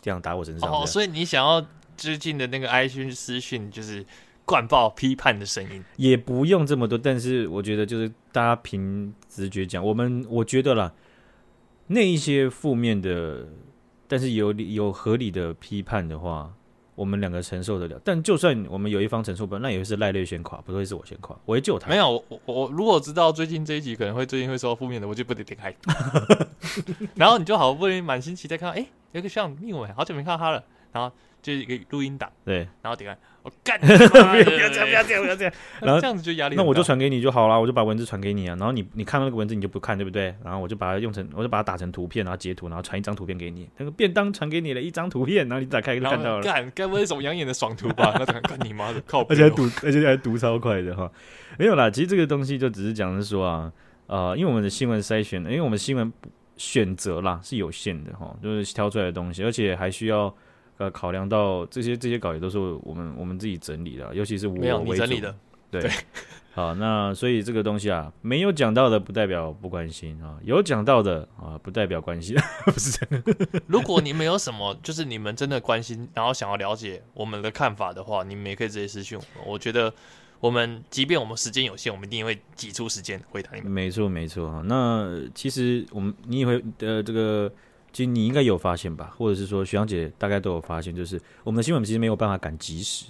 [0.00, 0.70] 这样打我身上。
[0.70, 4.06] 哦，所以你想要最近的那个 i 讯私讯，就是
[4.44, 10.92] 灌爆批判的声音，也不用这么多，但是我觉得就是大家凭直觉讲，我们我觉得啦，
[11.88, 13.48] 那一些负面的，
[14.06, 16.54] 但是有有合理的批判的话。
[16.94, 21.88] 我们两个承受得了，但就算我们有一方承受不了，那也会是赖瑞先垮，不会是我先垮，我会救他。
[21.88, 25.74] 没有，我我如果知道最近这一集可能会最近会收到负面的，我就不得点开。
[27.16, 35.52] 然后你就好不容易满心期待看到，哎，有个像密文，好久没看到他了，然后就一个录音档，对，然后点开，我干， 不要不要这样，不要这样，不要这样。
[35.82, 38.56] 然后这样子就压力，那我就传给你就好了，我就把文字传给你啊。
[38.58, 40.34] 然后你你看到那个文字你就不看，对不对？
[40.42, 43.68] 然后我就把它用成，我就把它打成图片，然后截图，然后传一张图片给你。
[43.76, 46.42] 那个便当传给你了一张图片，然后你打开就看到了。
[46.42, 48.14] 干，该不会是什么养眼的爽图吧？
[48.18, 49.20] 那干你妈的，靠！
[49.28, 51.12] 而且还读，而且还读超快的哈。
[51.58, 53.70] 没有啦，其实这个东西就只是讲的是说啊，
[54.06, 56.10] 呃，因为我们的新闻筛选，因为我们新闻
[56.56, 60.34] 选择啦是有限的哈，就是挑出来的东西，而且还需要。
[60.76, 65.32] 呃，考量到这些这些稿也都是我们我们自己整理的，尤其是我为主，你整理的，
[65.70, 65.90] 对，对
[66.52, 73.24] 好，那所以这个东西啊，没有讲到的不代表不关心啊，有讲到的啊，不代表关心， 不是这样。
[73.68, 79.52] 如果你们有什么，就是你们真的关心，然后想要了解我们的看法的话，你们也可以直接私信我。
[79.52, 79.92] 我觉得
[80.40, 83.70] 我们即便我们时间有限，我们一定会挤出时间回答你们。
[83.70, 84.62] 没错，没错啊。
[84.66, 87.52] 那其实我们你也会呃这个。
[87.94, 93.06] 其实你应该有发现吧，或者是说徐阳姐大概都有发现，就是我们的新闻其实没有办法赶及时，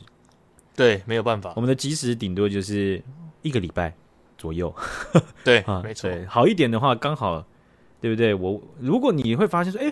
[0.77, 3.03] 对，没有办法，我们的及时顶多就是
[3.41, 3.95] 一个礼拜
[4.37, 4.73] 左右，
[5.43, 7.43] 对 啊，没错，好一点的话刚好，
[7.99, 8.35] 对不对？
[8.35, 9.91] 我如果你会发现说，哎，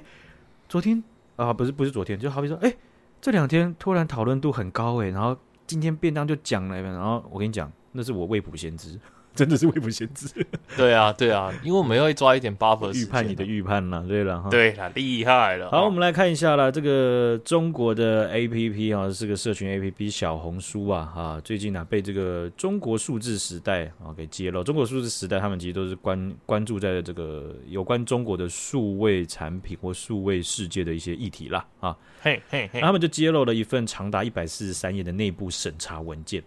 [0.69, 1.03] 昨天
[1.37, 2.77] 啊，不是不是昨天，就好比说，哎，
[3.19, 5.35] 这两天突然讨论度很高，哎，然后
[5.67, 9.01] 今天便当就讲了，然后我跟你讲，那是我未卜先知。
[9.35, 10.29] 真的是未卜先知，
[10.77, 15.71] 对啊，对啊，因为我们要抓一点 buffer 预判你的预判了，对了哈，对了，厉害了。
[15.71, 24.63] 好，我们来看一下啦，这个中国的 A P P 啊，是个社群 A P P 小红书啊，哈，最近呢被这个中国数字时代啊给揭露。
[24.63, 36.43] 中国数字时代他们其实都是关关注在这个有关中国的数位产品或数位世界的一些议题啦，啊，嘿嘿嘿，他们就揭露了一份长达一百四十三页的内部审查文件。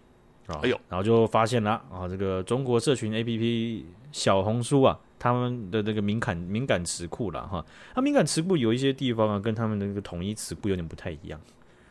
[0.48, 3.82] 哎呦，然后就发现了啊，这个中国社群 APP
[4.12, 11.40] 小红书啊，他们的那个敏感敏感词库了哈，它敏感词库有一些地方啊，跟他们的那个统一词库有点不太一样，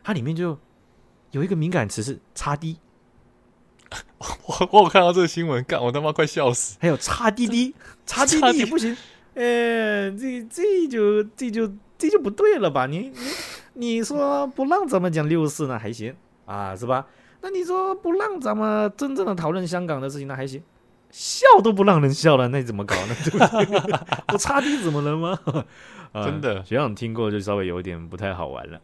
[0.04, 0.58] 它里面就
[1.32, 2.78] 有一个敏感词是叉 D，
[4.20, 8.96] 我我有看到这个新闻，干我他妈快笑死，还有叉滴滴，叉滴滴也不行，
[9.34, 12.86] 呃，这这就这就这就不对了吧？
[12.88, 13.12] 你
[13.74, 16.16] 你你说不让咱们讲六四呢还行。
[16.46, 17.08] 啊，是吧？
[17.46, 20.64] 那你说不让咱们真正的讨论香港的事情，那还行，
[21.12, 23.16] 笑都不让人笑了，那怎么搞呢？
[23.24, 23.38] 对不
[23.88, 24.00] 对？
[24.34, 25.40] 我插低怎么了吗？
[26.26, 28.82] 真的，学长听过就稍微有点不太好玩了。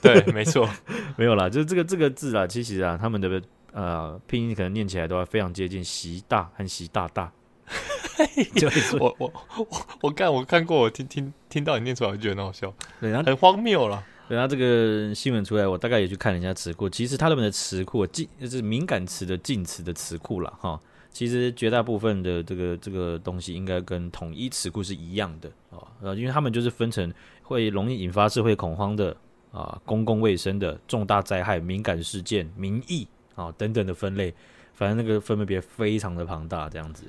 [0.00, 0.68] 对，没错，
[1.18, 3.42] 没有啦，就是这个这个字啊，其实啊，他们的
[3.72, 7.32] 呃拼音可能念起来都要非常接近习大和习大大。
[8.54, 9.66] 就是我我我
[10.02, 14.00] 我看我看过，我听听听到你念出来，我觉得很好笑，对啊，很荒谬了。
[14.28, 16.88] 对他，这个新闻出来，我大概也去看了一下词库。
[16.90, 20.80] 其实他们的词库禁就是敏感词的禁词的词库了哈。
[21.12, 25.78] 其实绝大部分的这个这个东西应该跟统一词库是一样的啊。
[26.02, 27.10] 呃，因为他们就是分成
[27.42, 29.16] 会容易引发社会恐慌的
[29.52, 34.34] 啊、公共卫生的重大灾害、敏感事件、民意啊等等的分类。
[34.74, 37.04] 反正那个分别非常的庞大，这样子。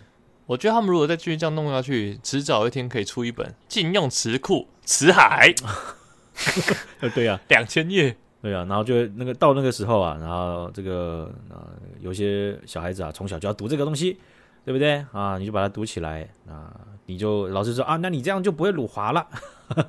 [0.45, 5.53] 我觉得他们如果再继续这样弄下去，迟早一天可以出一本禁用词库词海。
[7.15, 11.67] 对呀、啊，两千页，对呀、啊，然后就那个到那个时候啊，然后这个啊，
[11.99, 14.17] 有些小孩子啊，从小就要读这个东西，
[14.65, 15.37] 对不对啊？
[15.37, 16.73] 你就把它读起来啊，
[17.05, 19.27] 你就老师说啊，那你这样就不会辱华了，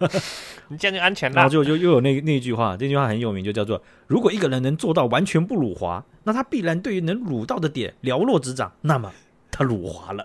[0.69, 1.37] 你这样就安全了。
[1.37, 9.13] 然后就就又有那那句话，这句话很有名，就叫做：如果一个人能做到完全不辱华，那他必然对于能辱到的点了若指掌，那么。
[9.59, 10.25] 他辱华了，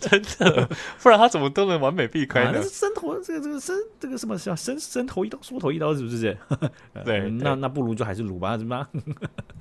[0.00, 0.66] 真的，
[1.02, 2.62] 不然他怎么都能完美避开呢？
[2.62, 6.34] 伸、啊、头，这个这个伸这个什么叫伸伸头一刀，缩头一刀，是不是？
[7.04, 8.88] 对，对那那不如就还是辱吧，是吧？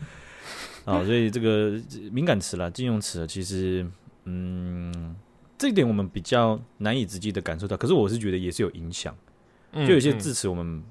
[0.86, 1.78] 啊，所以这个
[2.14, 3.86] 敏感词了，禁用词，其实，
[4.24, 5.14] 嗯，
[5.58, 7.76] 这一点我们比较难以直接的感受到。
[7.76, 9.14] 可是我是觉得也是有影响，
[9.74, 10.82] 就有些字词我们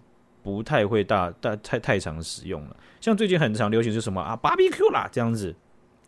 [0.43, 2.77] 不太会大大太太常使用了。
[3.01, 5.57] 像最近很常流行是什么啊，barbecue 啦这样子。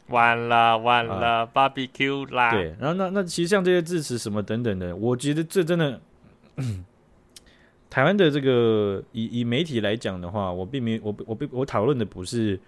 [0.08, 2.50] 完了完了，barbecue 啦！
[2.50, 6.00] 对，然后那那其实像这些字词什么等等的，我觉得这真的，
[7.88, 12.58] 台湾的这个以以媒体来讲的话，我并没我我我讨论的不是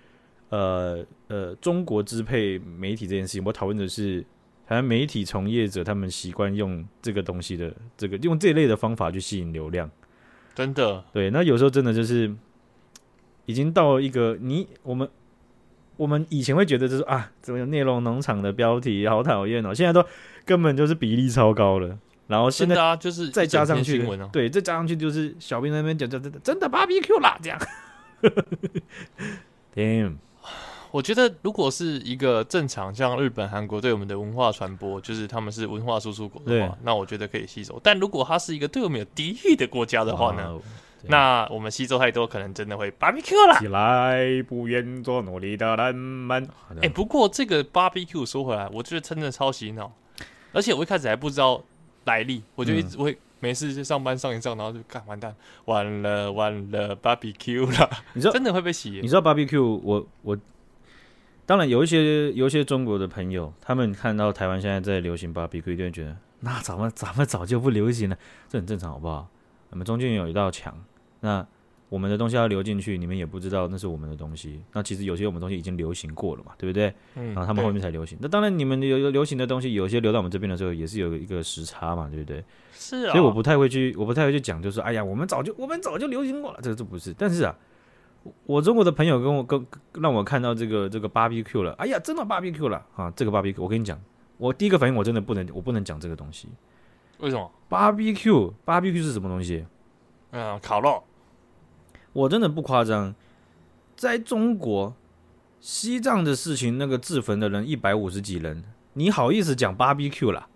[0.48, 4.24] 呃呃中国支配媒体这件事情，我讨论的是
[4.66, 9.90] 台湾媒体从业者他们习惯用这个东西的这个用这一类的方法去吸引流量，
[10.54, 11.28] 真的对。
[11.30, 12.32] 那有时候真的就是
[13.44, 15.06] 已经到一个你我们。
[15.96, 20.04] 我们以前会觉得就是啊，怎么有内容农场的标题好讨厌哦，现在都
[20.44, 21.98] 根本就是比例超高了。
[22.26, 24.02] 然后现在啊，就是再加上去，
[24.32, 27.60] 对，再加上去就是小兵那边讲讲真的真的 barbecue 啦，这样。
[29.74, 30.16] Damn，
[30.90, 37.78] 我觉得如果是一个正常像日本、韩国对我们的文化传播，就是他们是文化输出国的话，那我觉得可以吸收。
[37.82, 40.58] 但如果它是一个对我们有敌意的国家的话呢？
[41.08, 43.58] 那我们吸收太多，可能真的会 barbecue 了。
[43.58, 46.48] 起来，不愿做努力的人们。
[46.76, 49.92] 哎、欸，不过这个 barbecue 说回来，我觉得真的超洗脑，
[50.52, 51.62] 而且我一开始还不知道
[52.04, 55.34] 来历，我就一直会没事就上班上一上，然后就干完蛋，
[55.66, 57.90] 完了完了 barbecue 了。
[58.14, 58.90] 你知道真的会被洗？
[59.02, 59.62] 你知道 barbecue？
[59.82, 60.38] 我我
[61.44, 68.16] 当然有一些有一些中国的朋友，他们看到台湾现在在流行 barbecue，一定会觉得那咱们咱们早就不流行了，
[68.48, 69.28] 这很正常，好不好？
[69.70, 70.72] 我们中间有一道墙。
[71.24, 71.46] 那
[71.88, 74.60] 我们的东西要流进去，你们也不知道那是我们的东西。
[74.72, 76.92] 那其实有些我们东西已经流行过了嘛，对不对？
[77.14, 77.28] 嗯。
[77.28, 78.18] 然后他们后面才流行。
[78.20, 82.44] 那当然，你们有流行的东西，有些流到我们这边的时候，也是有一个时差嘛，对不对？
[82.74, 83.12] 是啊。
[83.12, 87.14] 所以我不太会去，我不太会去讲，就是，哎呀，我们早就我们早就流行过了，这个这不是。
[87.16, 87.56] 但是啊，
[88.44, 93.10] 我中国的朋友跟我跟让我看到这个这个 barbecue 了，哎呀，真的 barbecue 了啊！
[93.14, 93.98] 这个 barbecue，我跟你讲，
[94.36, 96.48] 我第一个反应我真的不能，我不能讲这个东西。
[97.18, 99.64] 为什么？barbecue，barbecue 是什么东西？
[100.32, 101.02] 嗯，烤肉。
[102.14, 103.14] 我真的不夸张，
[103.94, 104.94] 在中国
[105.60, 110.48] 西藏的事情，那个自焚的人一百五十几人，你好意思讲 barbecue 了？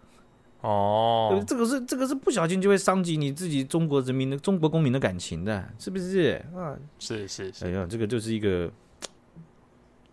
[0.60, 6.44] 哦，这个是这个是不小心就会伤及你自己中国人民的中国公民的感情的，是不是？
[6.56, 8.70] 啊，是是是，哎呀，这个就是一个，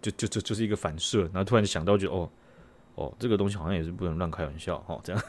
[0.01, 2.29] 就就就就是一个反射，然后突然想到就哦
[2.95, 5.21] 哦，这个东西好像也是不能乱开玩笑哈，这样。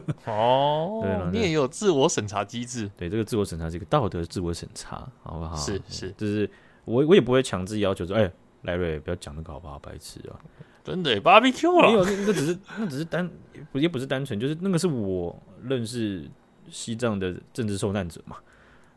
[0.26, 2.90] 哦，对，你也有自我审查机制。
[2.96, 5.56] 对，这个自我审查是一个道德自我审查，好不好？
[5.56, 6.48] 是是，就是
[6.84, 8.30] 我我也不会强制要求说，哎，
[8.62, 9.78] 莱瑞不要讲那个好不好？
[9.78, 10.38] 白痴啊！
[10.84, 11.88] 真的，barbecue 了。
[11.88, 13.30] 没有，那只是那只是单，
[13.74, 16.28] 也不是单纯，就是那个是我认识
[16.68, 18.36] 西藏的政治受难者嘛。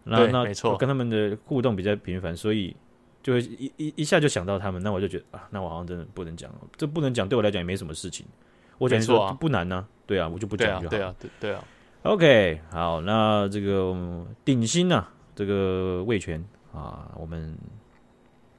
[0.04, 2.76] 然后那没错，跟他们的互动比较频繁，所以
[3.22, 4.82] 就会一一一下就想到他们。
[4.82, 8.26] 那我就觉得啊，那我好像真的不能讲，这不能讲，对我来讲也没什么事情。
[8.78, 10.90] 我觉得说不难呢、啊，对啊，我就不讲就好。
[10.90, 11.64] 对啊，对对啊。
[12.04, 13.96] OK，好，那这个
[14.44, 17.58] 顶新呢、啊，这个味全啊，我们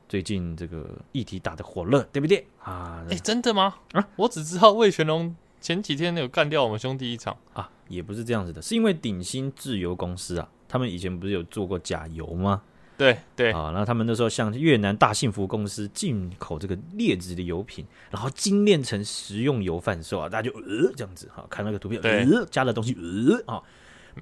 [0.09, 3.05] 最近这个议题打得火热，对不对啊？
[3.09, 3.77] 哎、欸，真的吗？
[3.93, 12.63] 啊，我只知道魏全龙前几天有干掉我们兄弟一场啊，也不是这样子的，是因为顶新制油公司啊，他们以前不是有做过假油吗？
[12.99, 23.63] 对对啊，然后他们那时候向越南大幸福公司进口这个劣质的油品，然后精炼成食用油贩售啊，大家就呃这样子哈，看那个图片，呃加的东西呃啊，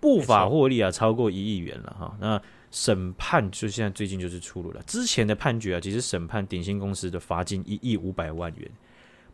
[0.01, 2.17] 不法获利啊超过一亿元了哈。
[2.21, 8.69] 那审判就现在最近就是出炉了，之前的判决啊，其实审判鼎新公司的罚金一亿五百万元，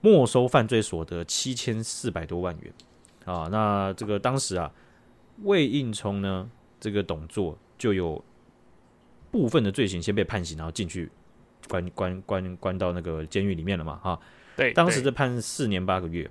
[0.03, 2.71] 没收犯罪所得七千四百多万元
[3.25, 3.49] 啊。
[3.51, 4.71] 那这个当时啊，
[5.45, 8.23] 魏应充呢这个董座就有。
[9.31, 11.11] 部分的罪行先被判刑，然后进去
[11.69, 13.97] 关关关关到那个监狱里面了嘛？
[14.03, 14.21] 哈，
[14.57, 16.29] 对，当时是判四年八个月，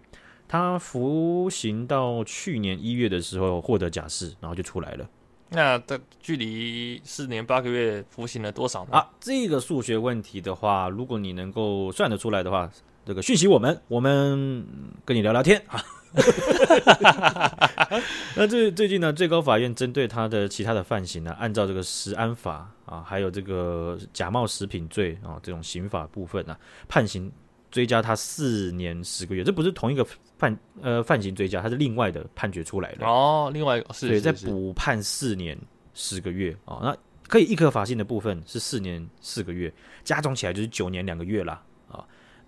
[0.48, 5.10] 他服刑到去年一月的时候获得假释，然后就出来了。
[5.52, 8.98] 那的距离四年八个月服刑了多少呢？
[8.98, 12.70] 啊，这个数学问题的话，如果你能够算得出来的话，
[13.06, 14.66] 这个讯息我们，我们
[15.06, 15.84] 跟你聊聊天啊。
[18.36, 27.32] 那最最近呢，最高法院针对他的其他的犯行呢，按照这个食安法啊，还有这个假冒食品罪啊这种刑法部分呢，判刑
[27.70, 30.06] 追加他四年十个月，这不是同一个
[30.38, 35.56] 犯呃犯行追加，它是另外的判决出来的哦，另外一个是，对，再补判四年
[35.94, 39.72] 十个月啊，那可以一颗罚金的部分是四年四个月，
[40.04, 41.62] 加总起来就是九年两个月啦。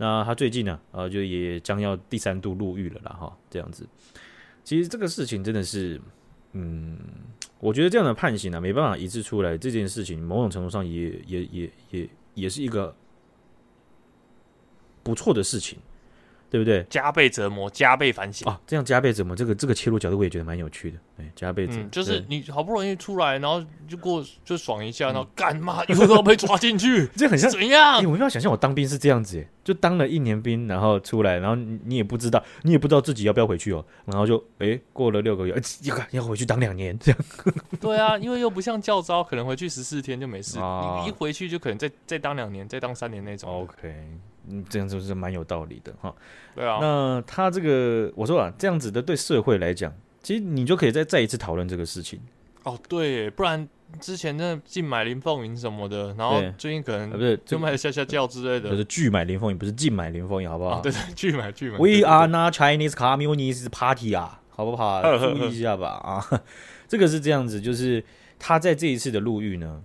[0.01, 3.87] 那他最近呢，呃，就也将要第三度入狱了啦，哈，这样子。
[4.63, 6.01] 其实这个事情真的是，
[6.53, 6.97] 嗯，
[7.59, 9.55] 我觉得这样的判刑呢，没办法一致出来。
[9.55, 12.95] 这件事情某种程度上也也也也也是一个
[15.03, 15.77] 不错的事情。
[16.49, 16.85] 对不对？
[16.89, 18.59] 加倍折磨，加倍反省啊！
[18.67, 20.97] 这样加倍折磨，这个这个切入角度我也觉得蛮有趣的。
[21.21, 27.97] 哎，加倍子，嗯，就是你好不容易出来，然后就过就爽一下，然后干嘛以后都要被抓进去， 这很像怎样？
[28.03, 37.19] 我没有想象我当兵是这样子，就当了一年兵，然后出来，然后你你也不知道，你也不知道自己要不要回去哦，然后就哎过了六个月，要要回去当两年这样。
[37.79, 43.63] 对啊，因为又不像教招，可能回去十四天就没事，啊，你一回去就可能再再当两年，再当三年那种。
[43.63, 43.93] OK。
[44.49, 46.11] 嗯，这样子是蛮有道理的哈。
[46.55, 52.19] 对啊，那他这个我说啊，这样子的对社会来讲，其实你就可以再再一次讨论这个事情。
[52.63, 53.67] 哦，对，不然
[53.99, 60.79] 之前那禁买林凤营什么的，然后最近可能不是就卖下下轿之类的，就是拒买林凤营，不是禁买林凤营，好不好？
[60.81, 61.77] 对对，拒买拒买。
[61.77, 65.01] We are not Chinese Communist Party 啊，好不好？
[65.17, 66.41] 注意一下吧啊，
[66.87, 68.03] 这个是这样子，就是
[68.37, 69.83] 他在这一次的入狱呢，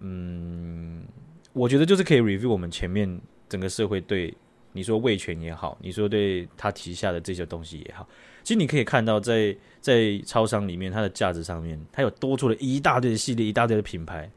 [0.00, 1.04] 嗯，
[1.52, 3.20] 我觉得就是可以 review 我们前面。
[3.48, 4.36] 整个社会对
[4.72, 8.04] 你说魏权也好，你说对他旗下的这些东西也好，
[8.46, 14.30] 其实你可以看到在，在在超商里面，它的架子上面，它有多出了一大堆的系列，一大堆的品牌。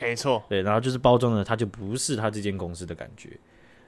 [0.00, 3.38] 没错，对，然后就是包装的，它就不是它这间公司的感觉，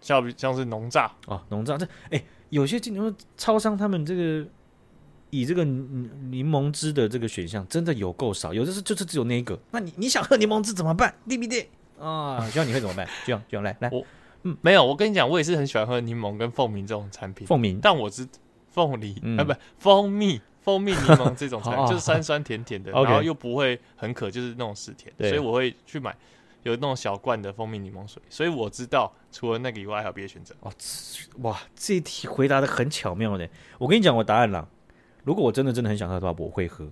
[0.01, 4.47] 像像是农榨哦，农榨这哎，有些进入超商，他们这个
[5.31, 11.12] 以这个柠檬汁的这个选项真的有够少，有的是就是只有那一个，那你你想喝柠檬汁怎么办？
[11.29, 11.68] 对不对？
[11.99, 13.05] 啊，希望你会怎么办？
[13.27, 14.07] 希望希望来来，我
[14.45, 18.25] 嗯没有，我跟你讲，我也是很喜欢喝柠檬跟凤鸣这种产品，凤鸣，但我是
[18.75, 20.41] 凤梨，嗯、啊不蜂蜜。
[20.64, 26.16] 蜂蜜柠檬 这种菜就是酸酸甜甜的，然后又不会很渴，就是那种死甜，所以我会去买
[26.62, 28.22] 有那种小罐的蜂蜜柠檬水。
[28.31, 30.55] 所以我知道除了那个以外还有别的选择。
[30.61, 30.72] 哦，
[31.43, 33.47] 哇，这一题回答的很巧妙的。
[33.77, 34.66] 我跟你讲我答案了，
[35.22, 36.91] 如果我真的真的很想喝的话，我会喝。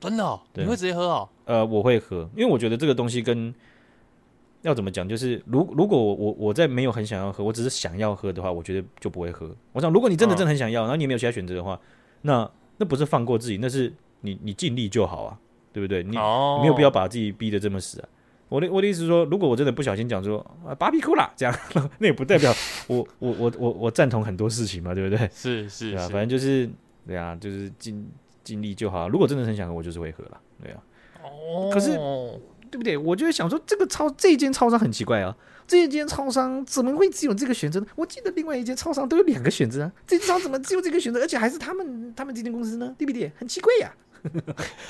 [0.00, 0.40] 真的、哦？
[0.54, 1.28] 你会直接喝哦？
[1.44, 3.54] 呃，我会喝，因为我觉得这个东西跟
[4.66, 9.48] 要怎么讲，就是如如果我我我在没有很想要喝，我只是想要喝的话，我觉得就不会喝。
[9.72, 11.80] 我想，如果你真的真的很想要，然后你也没有其他选择的话。
[12.22, 13.92] 那那不是放过自己，那是
[14.22, 15.38] 你你尽力就好啊，
[15.72, 16.02] 对不对？
[16.02, 16.56] 你、oh.
[16.56, 18.08] 你没有必要把自己逼得这么死啊。
[18.48, 21.54] 我的我的意思是说，如果我真的不小心讲说啊芭比 Cola 这样，
[21.98, 22.52] 那也不代表
[22.88, 25.28] 我我我我我赞同很多事情嘛，对不对？
[25.32, 26.68] 是是，对啊，反正就是
[27.06, 28.08] 对啊，就是尽
[28.42, 29.08] 尽力就好、啊。
[29.08, 30.82] 如果真的很想喝，我就是会喝了，对啊。
[31.22, 31.28] 哦
[31.64, 31.72] ，oh.
[31.72, 31.98] 可是
[32.76, 32.96] 对不对？
[32.96, 35.34] 我就想说，这个超这间超商很奇怪啊。
[35.66, 37.86] 这一间超商怎么会只有这个选择呢？
[37.96, 42.94] 我记得另外一间超商都有两个选择啊，这间超商怎么只有这个选择，而且还是他们他们这间公司呢？
[42.98, 43.32] 对不对？
[43.36, 43.92] 很奇怪呀、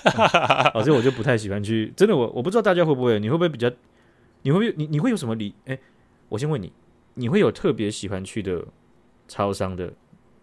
[0.05, 0.73] 啊。
[0.75, 3.71] 老师，我就不太喜欢去，真的我我不知道大家会不会，你会不会比较，
[4.43, 5.55] 你会不会你你会有什么理？
[5.67, 5.79] 哎，
[6.29, 6.73] 我先问你，
[7.15, 8.67] 你会有特别喜欢去的
[9.29, 9.93] 超商的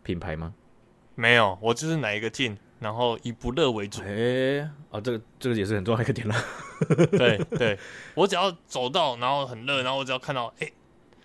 [0.01, 0.53] 品牌吗？
[1.15, 2.57] 没有，我就是哪一个进。
[2.83, 4.01] 然后以不热为主。
[4.01, 6.35] 哎、欸，哦，这个这个也是很重要的一个点了。
[7.17, 7.79] 对 对，
[8.13, 10.69] 我只要走到，然后很热，然后我只要看到，哎，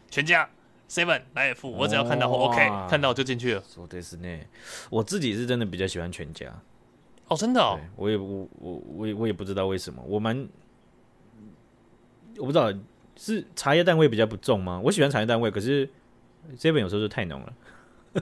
[0.09, 0.49] 全家、
[0.89, 3.63] Seven、莱尔富，我只要看到、哦、OK，看到就进去了。
[3.69, 4.39] 说的是呢，
[4.89, 6.47] 我自己是真的比较喜欢全家。
[7.27, 7.77] 哦，真的哦。
[7.97, 10.49] 我也我我我也我也不知道为什么，我蛮
[12.39, 12.73] 我不知道
[13.17, 14.81] 是茶叶蛋味比较不重吗？
[14.85, 15.91] 我喜欢茶叶蛋味，可是
[16.57, 17.53] Seven 有时候就太浓了。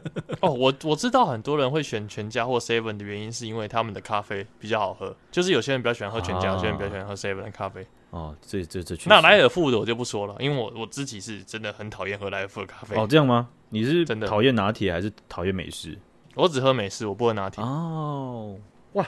[0.40, 5.14] 哦，我我知道很多人会选全家或 Seven 的原因，是因为他们的咖啡比较好喝。
[5.30, 7.86] 就是有些人比较喜欢喝全家，啊、有些人比较喜欢喝 Seven 的咖啡。
[8.10, 12.96] 哦，这这这那莱尔富的我就不说了，因为我我自己是真的很讨厌喝莱尔富的咖啡。
[12.96, 13.48] 哦，这样吗？
[13.68, 15.98] 你是真的讨厌拿铁还是讨厌美式？
[16.34, 17.62] 我只喝美式，我不喝拿铁。
[17.62, 18.56] 哦，
[18.92, 19.06] 哇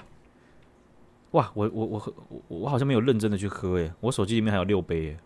[1.33, 5.17] 哇，我我我喝我我好像没有认真的去喝诶，我手机里面还有六杯诶。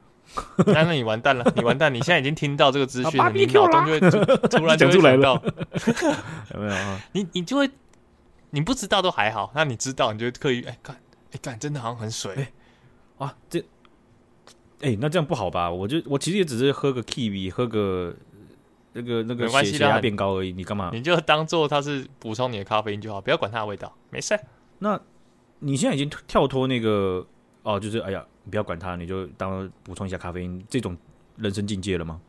[0.67, 1.93] 那 那你完蛋了，你完蛋！
[1.93, 4.01] 你现在已经听到这个资讯了，你脑中就会
[4.49, 5.35] 突然就会来到，
[6.55, 7.01] 有没有啊？
[7.13, 7.71] 你你就会，
[8.51, 10.97] 你不知道都还好，那你知道，你就会刻意哎干
[11.33, 12.49] 哎干，真的好像很水
[13.49, 13.63] 这
[14.81, 15.71] 哎那这样不好吧？
[15.71, 18.15] 我就我其实也只是喝个 Kiwi，喝个
[18.95, 20.91] 那个那个血血压变高而已，你干嘛？
[20.93, 24.39] 你就当做它是补充你的咖啡因就好，不要管它的味道，没事。
[24.81, 25.01] 那
[25.61, 27.25] 你现在已经跳脱那个
[27.63, 28.25] 哦，就是哎呀。
[28.45, 30.97] 你不要管他，你就当补充一下咖啡因这种
[31.37, 32.21] 人生境界了吗？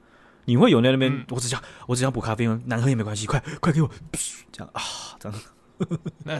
[0.45, 3.89] 你会有在那边、嗯，我只想我只想补咖啡因，难喝也没关系，快快给我
[4.53, 4.81] 这样啊，
[5.19, 5.39] 这样。
[6.23, 6.39] 那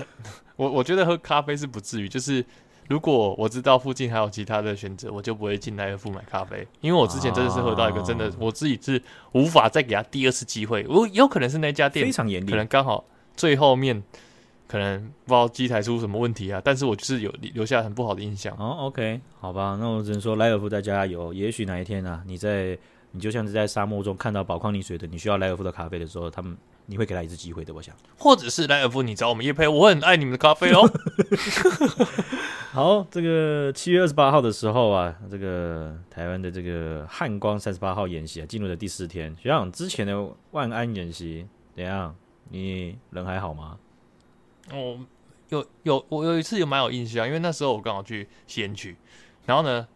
[0.58, 2.46] 我我觉得喝咖啡是不至于，就是
[2.88, 10.86] 如果我知道附近还有其他的选择，我就不会进莱尔富买咖啡，因为我之前真的是喝到一个真的，我自己是无法再给他第二次机会。
[10.88, 13.04] 我有可能是那家店非常严厉，可能刚好
[13.36, 14.04] 最后面。
[14.68, 18.56] 可能不知道机台出什么问题啊，但是我就是有留下很不好的印象。
[18.58, 21.34] 哦，OK，好吧，那我只能说莱尔夫再加油。
[21.34, 22.78] 也许哪一天啊，你在
[23.12, 26.58] 你就像是在沙漠中看到宝矿力水的，你需要莱尔夫的咖啡的时候，他们
[26.88, 27.94] 你会给他一次机会的，我想。
[28.18, 30.90] 或者是莱尔夫，你找我们叶配，我很爱你们的咖啡哦。
[32.74, 39.36] 好，这个七月二十八号的时候啊，这个台湾的这个汉光三十八号演习啊，进入了第四天。
[39.40, 41.46] 学长之前的万安演习
[41.76, 42.16] 怎样？
[42.50, 43.78] 你人还好吗？
[44.72, 45.00] 哦，
[45.50, 48.96] 有有，我有一次有蛮有印象，因为那时候我刚好去西安区，
[49.46, 49.88] 然后呢，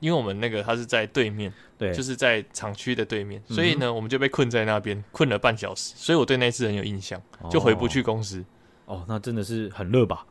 [0.00, 8.40] 因为我们那个他是在对面，对，就是在厂区的对面，所以呢，我们就被困在那边，困了半小时，所以我对那次很有印象，就回不去公司。
[8.86, 10.26] 哦，哦那真的是很热吧？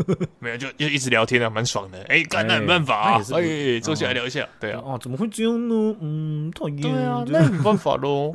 [0.38, 1.98] 没有，就就一直聊天啊，蛮爽的。
[2.04, 4.42] 哎、欸，干那没办法啊，哎、欸，坐下来聊一下。
[4.44, 5.96] 哦、对啊，哦，怎么会这样呢？
[6.00, 6.80] 嗯，讨厌。
[6.80, 8.32] 对啊，那没办法喽。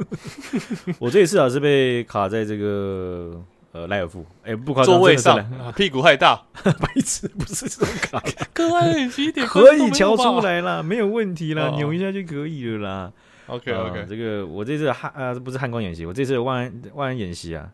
[0.99, 3.43] 我这一次啊是被卡在这个。
[3.75, 5.37] 呃，赖尔夫，哎、欸，不夸张，座位上，
[5.75, 8.23] 屁股太大， 白痴，不是这种卡，
[8.55, 13.11] 可爱一点，可以瞧出来啦，没有问题啦，扭、哦、一下就可以了啦。
[13.47, 17.69] OK OK，、呃、这个我这次汉啊，不是汉光演习，我这次万安万安演习啊，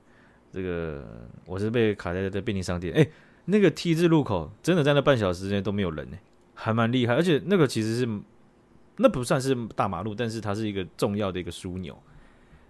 [0.51, 1.05] 这个
[1.45, 3.11] 我是被卡在这便利商店，哎、欸，
[3.45, 6.21] 那个 T 字路口真的在那半小时之内都没有人呢、欸，
[6.55, 8.09] 还蛮厉害，而且那个其实是
[8.95, 11.95] 那不算是大马路，但是它是一个重要的一个枢纽。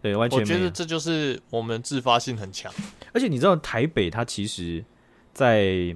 [0.02, 0.39] 对，完全。
[0.39, 2.72] 我觉得这就是我们自发性很强。
[3.14, 4.84] 而且你知道，台北它其实，
[5.34, 5.95] 在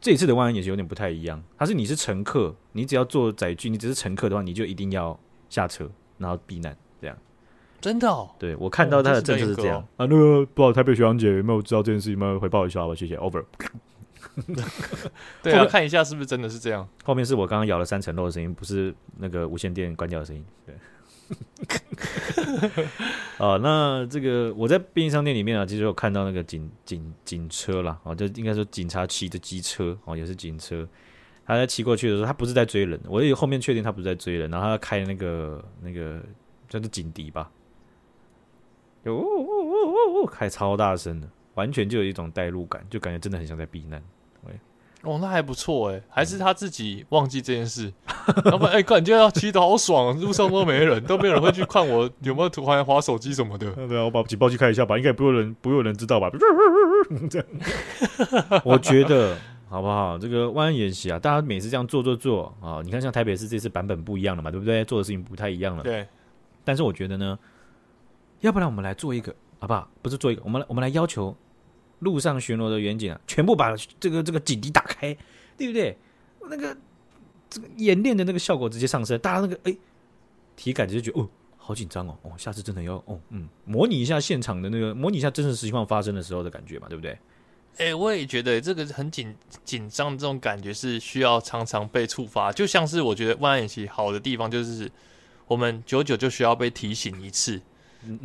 [0.00, 1.42] 这一次的万安也是有点不太一样。
[1.56, 5.18] 它是你是乘客，你只要坐载具，你只是乘客的话，你就一定要
[5.48, 5.88] 下车，
[6.18, 7.16] 然后避难，这样。
[7.80, 8.08] 真的？
[8.08, 8.30] 哦？
[8.38, 9.80] 对，我看到他的政策是这样。
[9.80, 12.38] 哦、啊，那个不知道台北学长姐有没有知道这件事情吗？
[12.40, 13.16] 回报一下吧，谢谢。
[13.16, 13.44] Over。
[15.42, 16.88] 对啊，看一下是不是真的是这样。
[17.04, 20.44] 后面是我刚刚咬了三层肉的声音，不是那个无线电关掉的声音。
[20.66, 20.74] 对。
[23.38, 30.86] 啊， 那这个我在便利商店里面啊，其实有看到那个警警警车啦，哦，就应该说警察骑的机车哦，也是警车。
[31.44, 36.22] 他在骑过去的时候，他不是在追人，我也后面确定他不是在追人，然后他开那个那个
[36.68, 37.50] 叫做警笛吧，
[39.06, 44.00] 呜呜呜呜呜，开超大声的，完全就有一种代入感，就感觉真的很像在避难。
[45.02, 47.92] 哦，那还不错哎，还是他自己忘记这件事。
[48.44, 53.70] 老板，哎，感觉要骑的好爽，路上都没人，都没有人会去看我有没有突然滑手机什么的。
[53.88, 56.30] 对啊，我把警报器开一下吧，应该不会有人，不会有人知道吧？
[57.28, 57.46] 这样，
[58.64, 59.36] 我觉得
[59.68, 60.16] 好不好？
[60.16, 64.84] 这个万安演习啊，大家每次这样做做做啊，你看像台北市这次版本不一样了嘛，对不对？
[64.84, 65.82] 做的事情不太一样了。
[65.82, 66.06] 对。
[66.64, 67.36] 但是我觉得呢，
[68.40, 69.88] 要不然我们来做一个，好不好？
[70.00, 71.36] 不是做一个，我们来我们来要求。
[72.02, 75.16] 路上巡逻的员警啊，全部把这个这个警笛打开，
[75.56, 75.96] 对不对？
[76.50, 76.76] 那个
[77.48, 79.76] 这个演练的那个效果直接上升，大家那个哎，
[80.56, 87.16] 体感就觉得哦，好紧张哦，哦，下次真的要哦，嗯，模拟一下现场的那个，模拟一下真实情况发生的时候的感觉嘛，对不对？
[87.78, 89.34] 哎，我也觉得这个很紧
[89.64, 94.90] 紧张，这种感觉是需要常常被触发，就像是我觉得万安演习好的地方就是，
[95.46, 97.62] 我们久久就需要被提醒一次。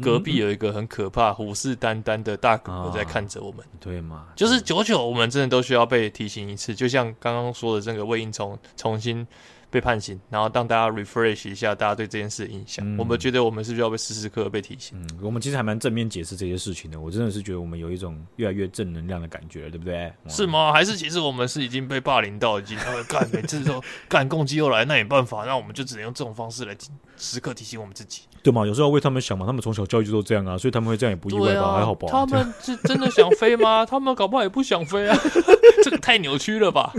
[0.01, 4.27] 隔壁有一个很可怕、虎视眈眈的大哥在看着我们，对吗？
[4.35, 9.25] 就是久久，我们真的都需要被提醒一次，就像刚刚说的这个魏应充重新。
[9.69, 12.85] 被判刑，然后当大家 refresh 一下大家对这件事的印象。
[12.87, 14.97] 嗯、我们觉得我们是不是要被时时刻刻被提醒？
[14.97, 16.97] 嗯，我们其实还蛮正面解释这些事情的。
[16.97, 20.09] 我真的是觉得我们有一种越来越正能量的感觉，对不对？
[20.29, 20.71] 是吗？
[20.71, 26.73] 还是其实我们是已经被霸凌到，已经他们干每次都 干攻击又来，那也没办法，那我们就只能用这种方式来
[27.17, 28.65] 时刻提醒我们自己，对吗？
[28.65, 31.61] 有时候要为他们想嘛，他们从小教育就都这样啊，所以他们会这样也不意外吧？
[31.61, 32.07] 啊、还好吧？
[32.09, 33.85] 他们是真的想飞吗？
[33.89, 35.17] 他们搞不好也不想飞啊，
[35.83, 36.93] 这个太扭曲了吧？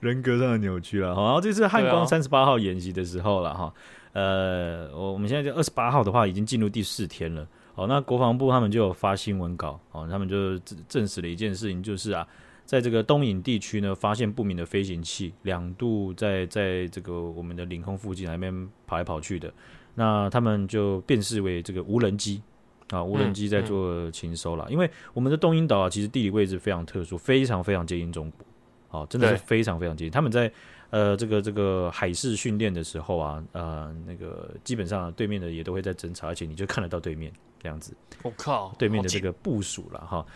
[0.00, 3.72] 人格上的扭曲了，好，然后这次汉光三十八号演习的时候了哈，
[4.12, 12.26] 呃，我我们现在就二十八号的话已经进入第四天了，好，那国防部他们就有发新闻稿，哦，他们就证证实了一件事情，就是啊，
[12.68, 19.50] 在这个东引地区呢，发现不明的飞行器两度在在这个我们的领空附近那边跑来跑去的，
[19.94, 22.42] 那他们就辨识为这个无人机
[22.90, 28.46] 啊，无人机在做情收了，因为我们的东引岛啊，其实地理位置非常特殊，非常非常接近中国。
[28.88, 30.12] 好，真的是非常非常接近。
[30.12, 30.52] 他们在
[30.90, 37.96] 呃这个这个海事训练的时候啊，呃那个基本上对面的也都会在侦查，而且你就看得到对面这样子。
[38.22, 40.26] 我靠，对面的这个部署了哈。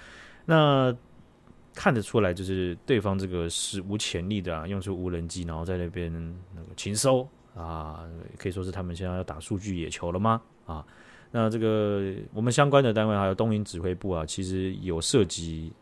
[0.46, 0.96] 那
[1.74, 6.12] 看得出来，就是对方这个史无前例的啊，用出无人机，然后在那边
[6.54, 8.04] 那个情搜啊，
[8.38, 10.40] 可以说是他们现在要打数据野球了吗？
[10.66, 10.84] 啊，
[11.30, 15.72] 那这个我们相关的单位还有东营指挥部啊，其实有涉及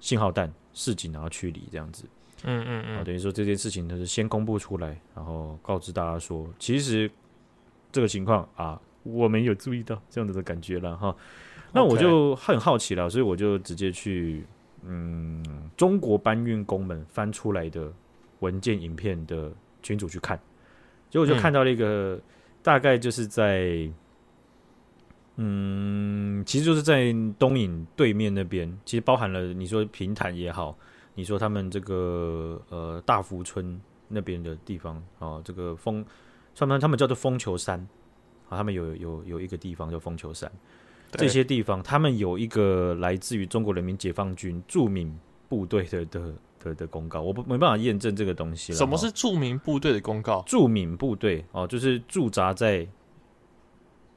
[0.00, 0.52] 信号弹。
[0.76, 2.02] 示警然后驱离这样子，
[2.42, 7.08] 嗯嗯嗯，等于说这件事情它是先公布出来，然后告知大家说，其实
[7.92, 11.14] 这个情况啊，我们有注意到这样子的感觉了哈。
[11.72, 14.44] 那我就很好奇了，所以我就直接去
[14.86, 17.92] 嗯中国搬运工们翻出来的
[18.40, 20.38] 文件影片的群组去看，
[21.10, 22.22] 结果就看到了一个、嗯、
[22.62, 23.90] 大概就是在。
[25.36, 30.78] 嗯，其实就是在东影对面那边，其实包含了你说平潭也好，
[31.16, 36.04] 你说他们这个呃大福村那边的地方啊，这个风，
[36.54, 37.80] 他们他们叫做风球山
[38.48, 40.48] 啊，他们有有有一个地方叫风球山，
[41.18, 45.16] 这些地方他们有一个来自于中国人民解放军驻闽
[45.48, 48.78] 部队的的的的公告，我不没办法验证这个东西了。
[48.78, 50.42] 什么是驻闽部队的公告？
[50.46, 52.86] 驻闽部队哦，就是驻扎在。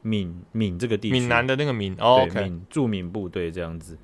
[0.04, 3.98] 闽闽这个地区，闽南的那个闽，哦，对，闽驻闽部队这样子。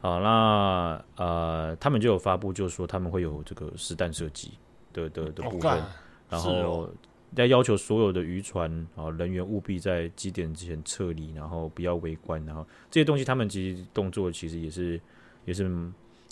[0.00, 4.52] 好，那呃，他们就有发布，就是说他们会有这个实弹射击
[4.92, 5.86] 的的的部分，哦、
[6.30, 6.90] 然后
[7.36, 15.00] 要要求所有的渔船啊人员务必在几点之前撤离，然后不要围观，然后这些东西他们其实动作其实也是
[15.44, 15.64] 也是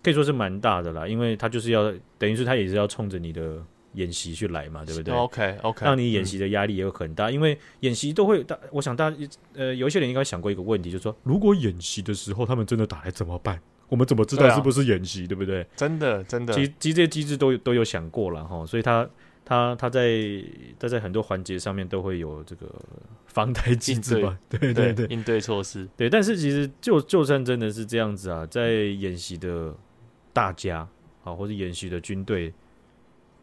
[0.03, 3.63] 可以说是蛮大的啦，因为他就是要等于是他也是要冲着你的。
[3.95, 8.59] 演习去来嘛，对不对？OK OK，让你演习的压力也有很大，嗯、因为演习都会大。
[8.73, 9.17] 我想大家
[9.53, 13.61] 呃，有一些人应该想过一个问题，就是说，如果演习的时候他们真的打来怎么办？
[13.89, 15.67] 我们怎么知道是不是演习，对，啊、对不对？
[15.77, 19.09] 真的真的，其实其实这些机制都都有想过了哈，所以他
[19.45, 20.43] 它它在
[20.79, 22.67] 他在很多环节上面都会有这个
[23.27, 24.39] 防台机制吧？
[24.49, 25.89] 对对对，对，应对措施。
[25.97, 29.75] 对，但是其实就就算真的是这样子啊，在演习的
[30.33, 30.89] 大家
[31.25, 32.53] 啊，或者演习的军队。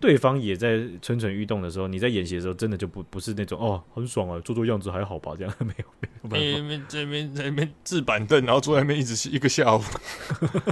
[0.02, 5.86] 对方也在蠢蠢欲动的时候，你在演习的时候，真的就不不是那种哦，很爽啊，做做样子还好吧，这样没有
[6.28, 6.58] 没有。
[6.58, 9.82] 那边这边在那边置板凳，然后坐在那边一直一个下午。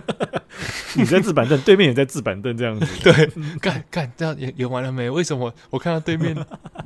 [0.98, 2.86] 你在置板凳，对面也在置板凳，这样子。
[3.04, 3.28] 对，
[3.60, 5.08] 干干这样演演完了没？
[5.10, 6.36] 为什么我看到对面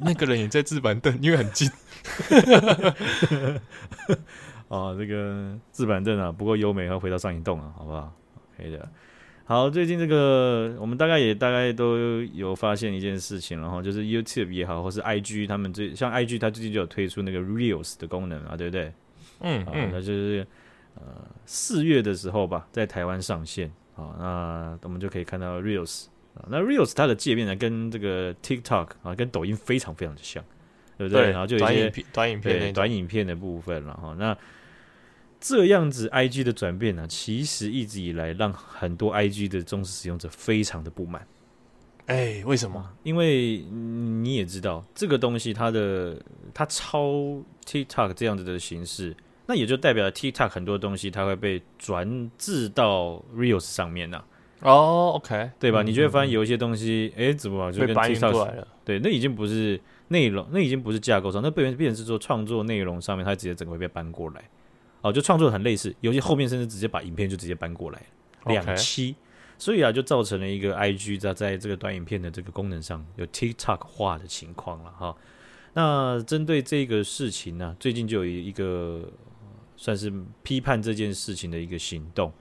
[0.01, 1.17] 那个人也在置板凳？
[1.21, 1.69] 因为很近。
[4.67, 8.13] 啊，这个置板凳啊，不够优美，要回到上一栋啊，好不好？
[8.57, 8.89] 可以的。
[9.45, 18.93] 好，最近这个我们大概也大概都有发现一件事情，然后就是 YouTube 也好，或是 IG 他们最像 IG，它最近就有推出那个 Reels 的功能啊，对不对？
[19.41, 20.47] 嗯嗯，那就是
[20.95, 21.03] 呃
[21.45, 30.41] 四月的时候吧，在台湾上线啊，那我们就可以看到 Reels 啊，那 Reels 它的界面呢，跟这个 TikTok 啊，跟抖音非常非常的像，
[30.97, 31.23] 对不对？
[31.23, 34.37] 对，然后就有一些短影片、短影片、短影片的部分了哈，那。
[35.45, 41.27] 这样子，IG 的转变呢，其实一直以来让很多 IG 的忠实使用者非常的不满。
[42.05, 42.89] 哎，为什么？
[43.03, 46.17] 因为你也知道，这个东西它的
[46.53, 49.13] 它超 TikTok 这样子的形式，
[49.47, 54.23] 那也就代表了 TikTok 很多东西它会被转至到 Reels 上面呢。
[54.61, 55.83] 哦，OK，对吧？
[55.83, 59.77] 你就会发现有一些东西，哎，怎么就跟 TikTok 对，那已经不是
[60.07, 64.41] 内容，那已经不是架构上，那变变成是说创作内容上面，它直接整个会被搬过来。
[65.03, 68.01] 哦，就创作很类似，尤其后面甚至直接把影片就直接搬过来
[68.45, 69.15] 两期.
[69.59, 75.15] 所以啊，就造成了一个 IG 在在这个短影片的这个功能上有 TikTok 化的情况了哈。
[75.73, 79.11] 那针对这个事情呢，最近就有一个
[79.75, 82.31] 算是批判这件事情的一个行动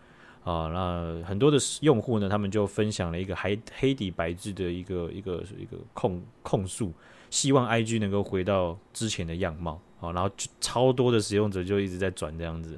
[0.45, 0.69] 啊。
[0.69, 6.93] 那很多的用户呢，他们就分享了一个黑黑底白字的一个一个一个控控诉，
[7.29, 9.81] 希望 IG 能够回到之前的样貌。
[10.03, 12.77] 好，然后就超多的使用者就一直在转这样子，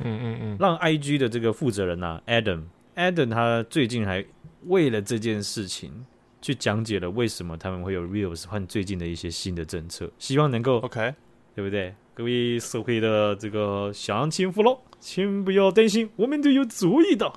[0.00, 4.22] 嗯嗯嗯，让 IG 的这个负责人啊，Adam，Adam 他最近还
[4.66, 6.04] 为了这件事情
[6.42, 11.14] 去讲解了为什么他们会有 Reels 换最近的一些新的政策，希望能够 OK，
[11.54, 11.94] 对不对？
[12.12, 17.34] 各位社会的这个乡亲父老，请不要担心，我们都有注意到。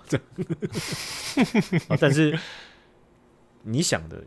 [1.98, 2.38] 但是
[3.64, 4.22] 你想的，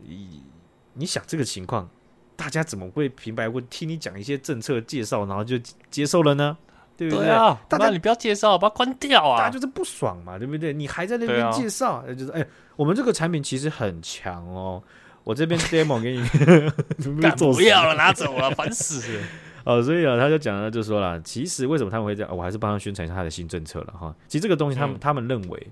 [0.93, 1.87] 你想这个情况。
[2.35, 5.57] 大家怎么会平白无故听你讲一些政策介绍，然后就
[5.89, 6.57] 接受了呢？
[6.97, 7.25] 对不对？
[7.25, 9.37] 对啊，大家你不要介绍，把它关掉啊！
[9.37, 10.71] 大家就是不爽嘛，对不对？
[10.71, 12.45] 你还在那边介绍，啊、就是哎，
[12.77, 14.81] 我们这个产品其实很强哦。
[15.25, 16.23] 我这边 demo 给你，
[17.53, 19.23] 不要了，拿走了，烦死了。
[19.65, 22.37] 哦，所以啊，他就讲了，就说了，其实为什么他们会这样？
[22.37, 24.15] 我还是帮他宣传一下他的新政策了哈。
[24.27, 25.67] 其实这个东西，他们、嗯、他们认为，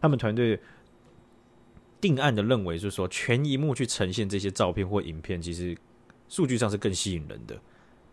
[0.00, 0.60] 他们团队
[2.00, 5.76] 定案的认为，就是说全一幕去呈现这些照片或影片，其实。
[6.28, 7.56] 数据上是更吸引人的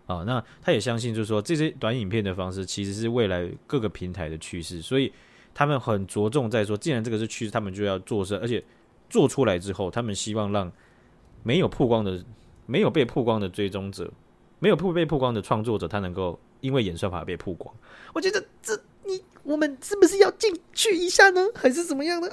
[0.08, 5.12] 啊，那他也相信，就是说这些短影片的方式其实是未来各个平台的趋势，所以
[5.54, 8.64] 他们很着重在说，既然这个是趋势，他们就要做事，而且
[9.10, 10.72] 做出来之后，他们希望让
[11.42, 12.24] 没有曝光的、
[12.68, 14.12] 没有被曝光的追踪者、
[14.60, 17.74] 没有被曝光的创作者，他能够因为演算法被曝光。
[18.14, 22.30] 我觉得这你我们是不是要进去一下呢， 还是怎么样呢？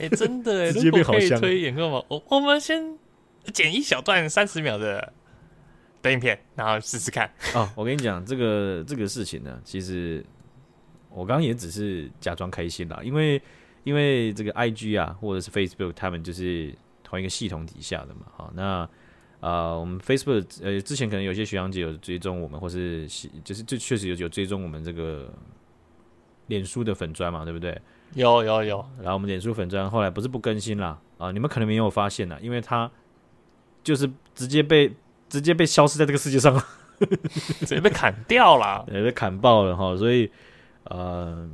[0.00, 1.38] 哎、欸，真的哎，直接被好香。
[1.40, 2.02] 可以推演个吗？
[2.08, 2.98] 我我们先
[3.52, 5.12] 剪一小段三十秒的。
[6.02, 7.30] 短影片，然后试试看。
[7.54, 10.22] 哦，我跟你讲，这个这个事情呢，其实
[11.08, 13.40] 我刚刚也只是假装开心啦，因为
[13.84, 16.74] 因为这个 IG 啊，或者是 Facebook，他们就是
[17.04, 18.26] 同一个系统底下的嘛。
[18.36, 18.80] 好，那
[19.38, 23.06] 啊、呃，我们 Facebook 呃，之前可能有些学长姐有追踪我们，或是
[23.44, 25.32] 就是就确实有有追踪我们这个
[26.48, 27.80] 脸书的粉砖嘛，对不对？
[28.14, 28.84] 有有有。
[28.98, 32.90] 然后我们脸书粉砖后来不是不更新啦，啊，你们可能没有发现啦，因为它
[33.84, 34.92] 就是直接被。
[35.32, 36.62] 直接被消失在这个世界上了，
[37.64, 39.96] 直接被砍掉了，也被砍爆了哈。
[39.96, 40.30] 所以，
[40.84, 41.48] 呃，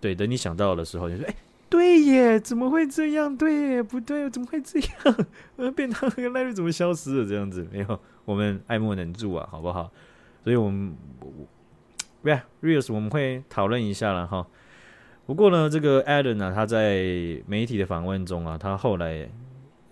[0.00, 1.36] 对，等你想到的时候，你说：“哎、欸，
[1.68, 3.36] 对耶，怎么会这样？
[3.36, 5.26] 对耶，不对，怎么会这样？
[5.56, 7.28] 呃， 变成那个赖瑞怎么消失了？
[7.28, 9.92] 这样子没有，我们爱莫能助啊，好不好？
[10.42, 10.96] 所以我们，
[12.24, 14.46] 对啊，Reels 我们会讨论一下了哈。
[15.26, 17.04] 不过呢，这个 Adam 呢、啊，他在
[17.46, 19.28] 媒体的访问中啊，他后来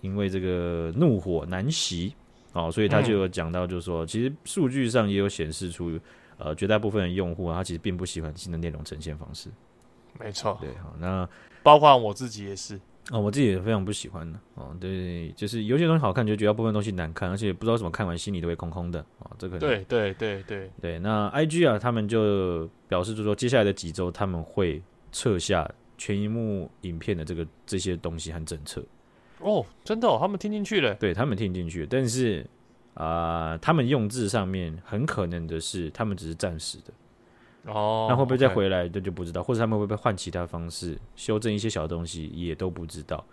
[0.01, 2.15] 因为这个怒火难袭。
[2.57, 6.01] 哦，所以他就有讲到，就是说，其实数据上也有显示出，
[6.39, 9.51] 呃，绝大部分的用户啊，他其实并不喜欢新的内容呈现方式。
[10.19, 11.29] 没错，对，好，那
[11.63, 12.81] 包括我自己也是，
[13.11, 24.83] 哦，我自己也非常不喜欢的，哦，对，就是有些东西好看，就绝大部分东西难看，而且不知道怎么看完心里都会空空的，哦，这个对对对对对，那 IG 啊，他们就表示，就是说，接下来的几周他们会
[25.13, 28.83] 撤下全萤幕影片的这个这些东西和政策。
[29.41, 32.47] 哦，真的哦，他们听进去了，对他们听进去，但是
[32.95, 36.93] 啊、呃，他们用字上面很可能的是，他们只是暂时的。
[37.73, 43.25] 哦，那会不会再回来，这就不知道，或者他们会不会换其他方式修正一些小东西，也都不知道。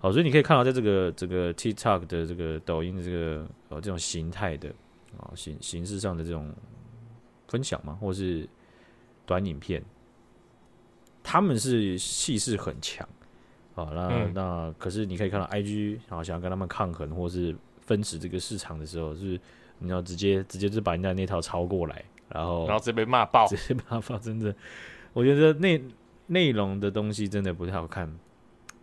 [0.00, 4.70] 好，所以你可以看到，在这个这个 TikTok 的这个抖音的这个呃这种形态的
[5.18, 6.52] 啊形形式上的这种
[7.48, 8.48] 分享嘛，或是
[9.24, 9.84] 短影片，
[11.22, 13.06] 他们是气势很强
[13.74, 13.90] 啊。
[13.92, 19.40] 那、嗯、那可是你可以看到 IG 啊，想要跟他们抗衡或是分食这个市场的时候，是
[19.78, 22.04] 你要直接直接就把人家那套抄过来。
[22.28, 24.54] 然后，然后直接被骂爆，直接骂爆，真的，
[25.12, 25.82] 我觉得内
[26.28, 28.10] 内容的东西真的不太好看。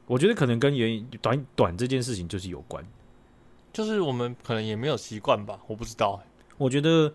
[0.05, 2.85] 我觉得可能跟原因短短这件事情就是有关，
[3.73, 6.21] 就是我们可能也没有习惯吧，我不知道。
[6.57, 7.11] 我觉得，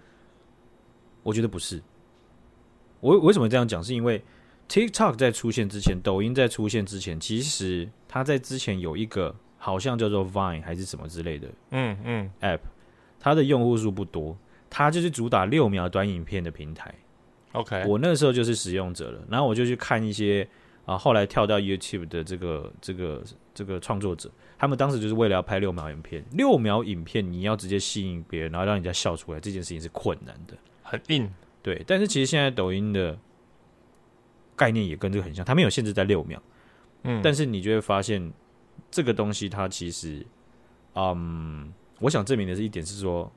[1.22, 1.80] 我觉得不是。
[2.98, 3.80] 我为什么这样讲？
[3.82, 4.20] 是因为
[4.68, 12.60] TikTok 在出现之前，抖音在出现之前，其实它在之前有一个好像叫做 Vine 还是什么之类的，嗯嗯，App，
[13.20, 14.36] 它的用户数不多。
[14.70, 16.92] 它就是主打六秒短影片的平台
[17.52, 20.44] ，OK，我那时候就是使用者了，然后我就去看一些
[20.84, 23.22] 啊，后来跳到 YouTube 的这个这个
[23.54, 31.30] 这个创作者，他们当时就是为了要拍六秒影片，六秒影片你要直接吸引别人，然后让人家笑出来，这件事情是困难的，很硬，
[31.62, 31.80] 对。
[31.86, 33.16] 但是其实现在抖音的
[34.56, 36.42] 概念也跟这个很像，它没有限制在六秒，
[37.02, 38.32] 嗯，但是你就会发现
[38.90, 40.24] 这个东西它其实，
[40.94, 43.30] 嗯，我想证明的是一点是说。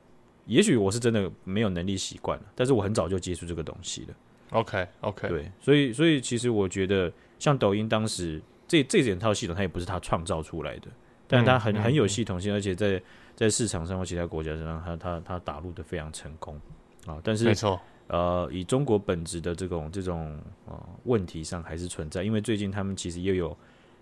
[0.46, 4.14] 也许我是真的没有能力习惯了，但是我很早就接触这个东西了。
[4.52, 10.88] OK OK，对，所以所以其实我觉得，像抖音当时这这整套系统，它也不是它创造出来的，
[11.26, 13.02] 但是它很很有系统性，而且在
[13.36, 16.58] 在市场上或其他国家上，它它它打入的非常成功
[17.04, 17.20] 啊。
[17.22, 23.56] 但是没错，呃，以中国本质的这种这种呃问题上还是存在，因为最近他们其实又有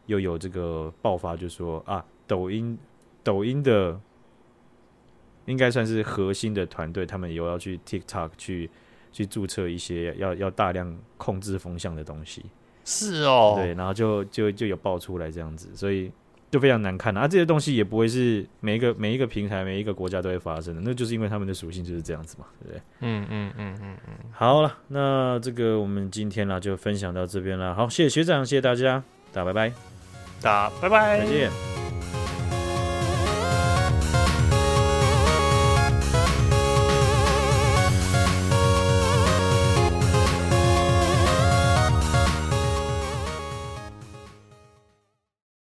[0.07, 2.77] 又有这个爆发，就是说啊，抖音
[3.23, 4.01] 抖音的。
[5.47, 8.69] 应该算是核心的团队，他们有要去 TikTok 去
[9.13, 12.45] 去注册一些要要大量控制风向的东西。
[12.85, 16.11] 是哦，对，然后就就就有爆出来这样子，所以
[16.51, 17.27] 就非常难看啊。
[17.29, 22.83] 这些东西也不会是每一个每一个平台每一个国家都会发生的，那就是因为他们的属性就是这样子嘛，对不对？
[23.01, 24.13] 嗯嗯嗯嗯嗯。
[24.33, 27.75] 好了，那这个我们今天呢就分享到这边了。
[27.75, 29.73] 好，谢谢学长，谢谢大家，大家拜拜，
[30.41, 31.86] 大家拜拜，再见。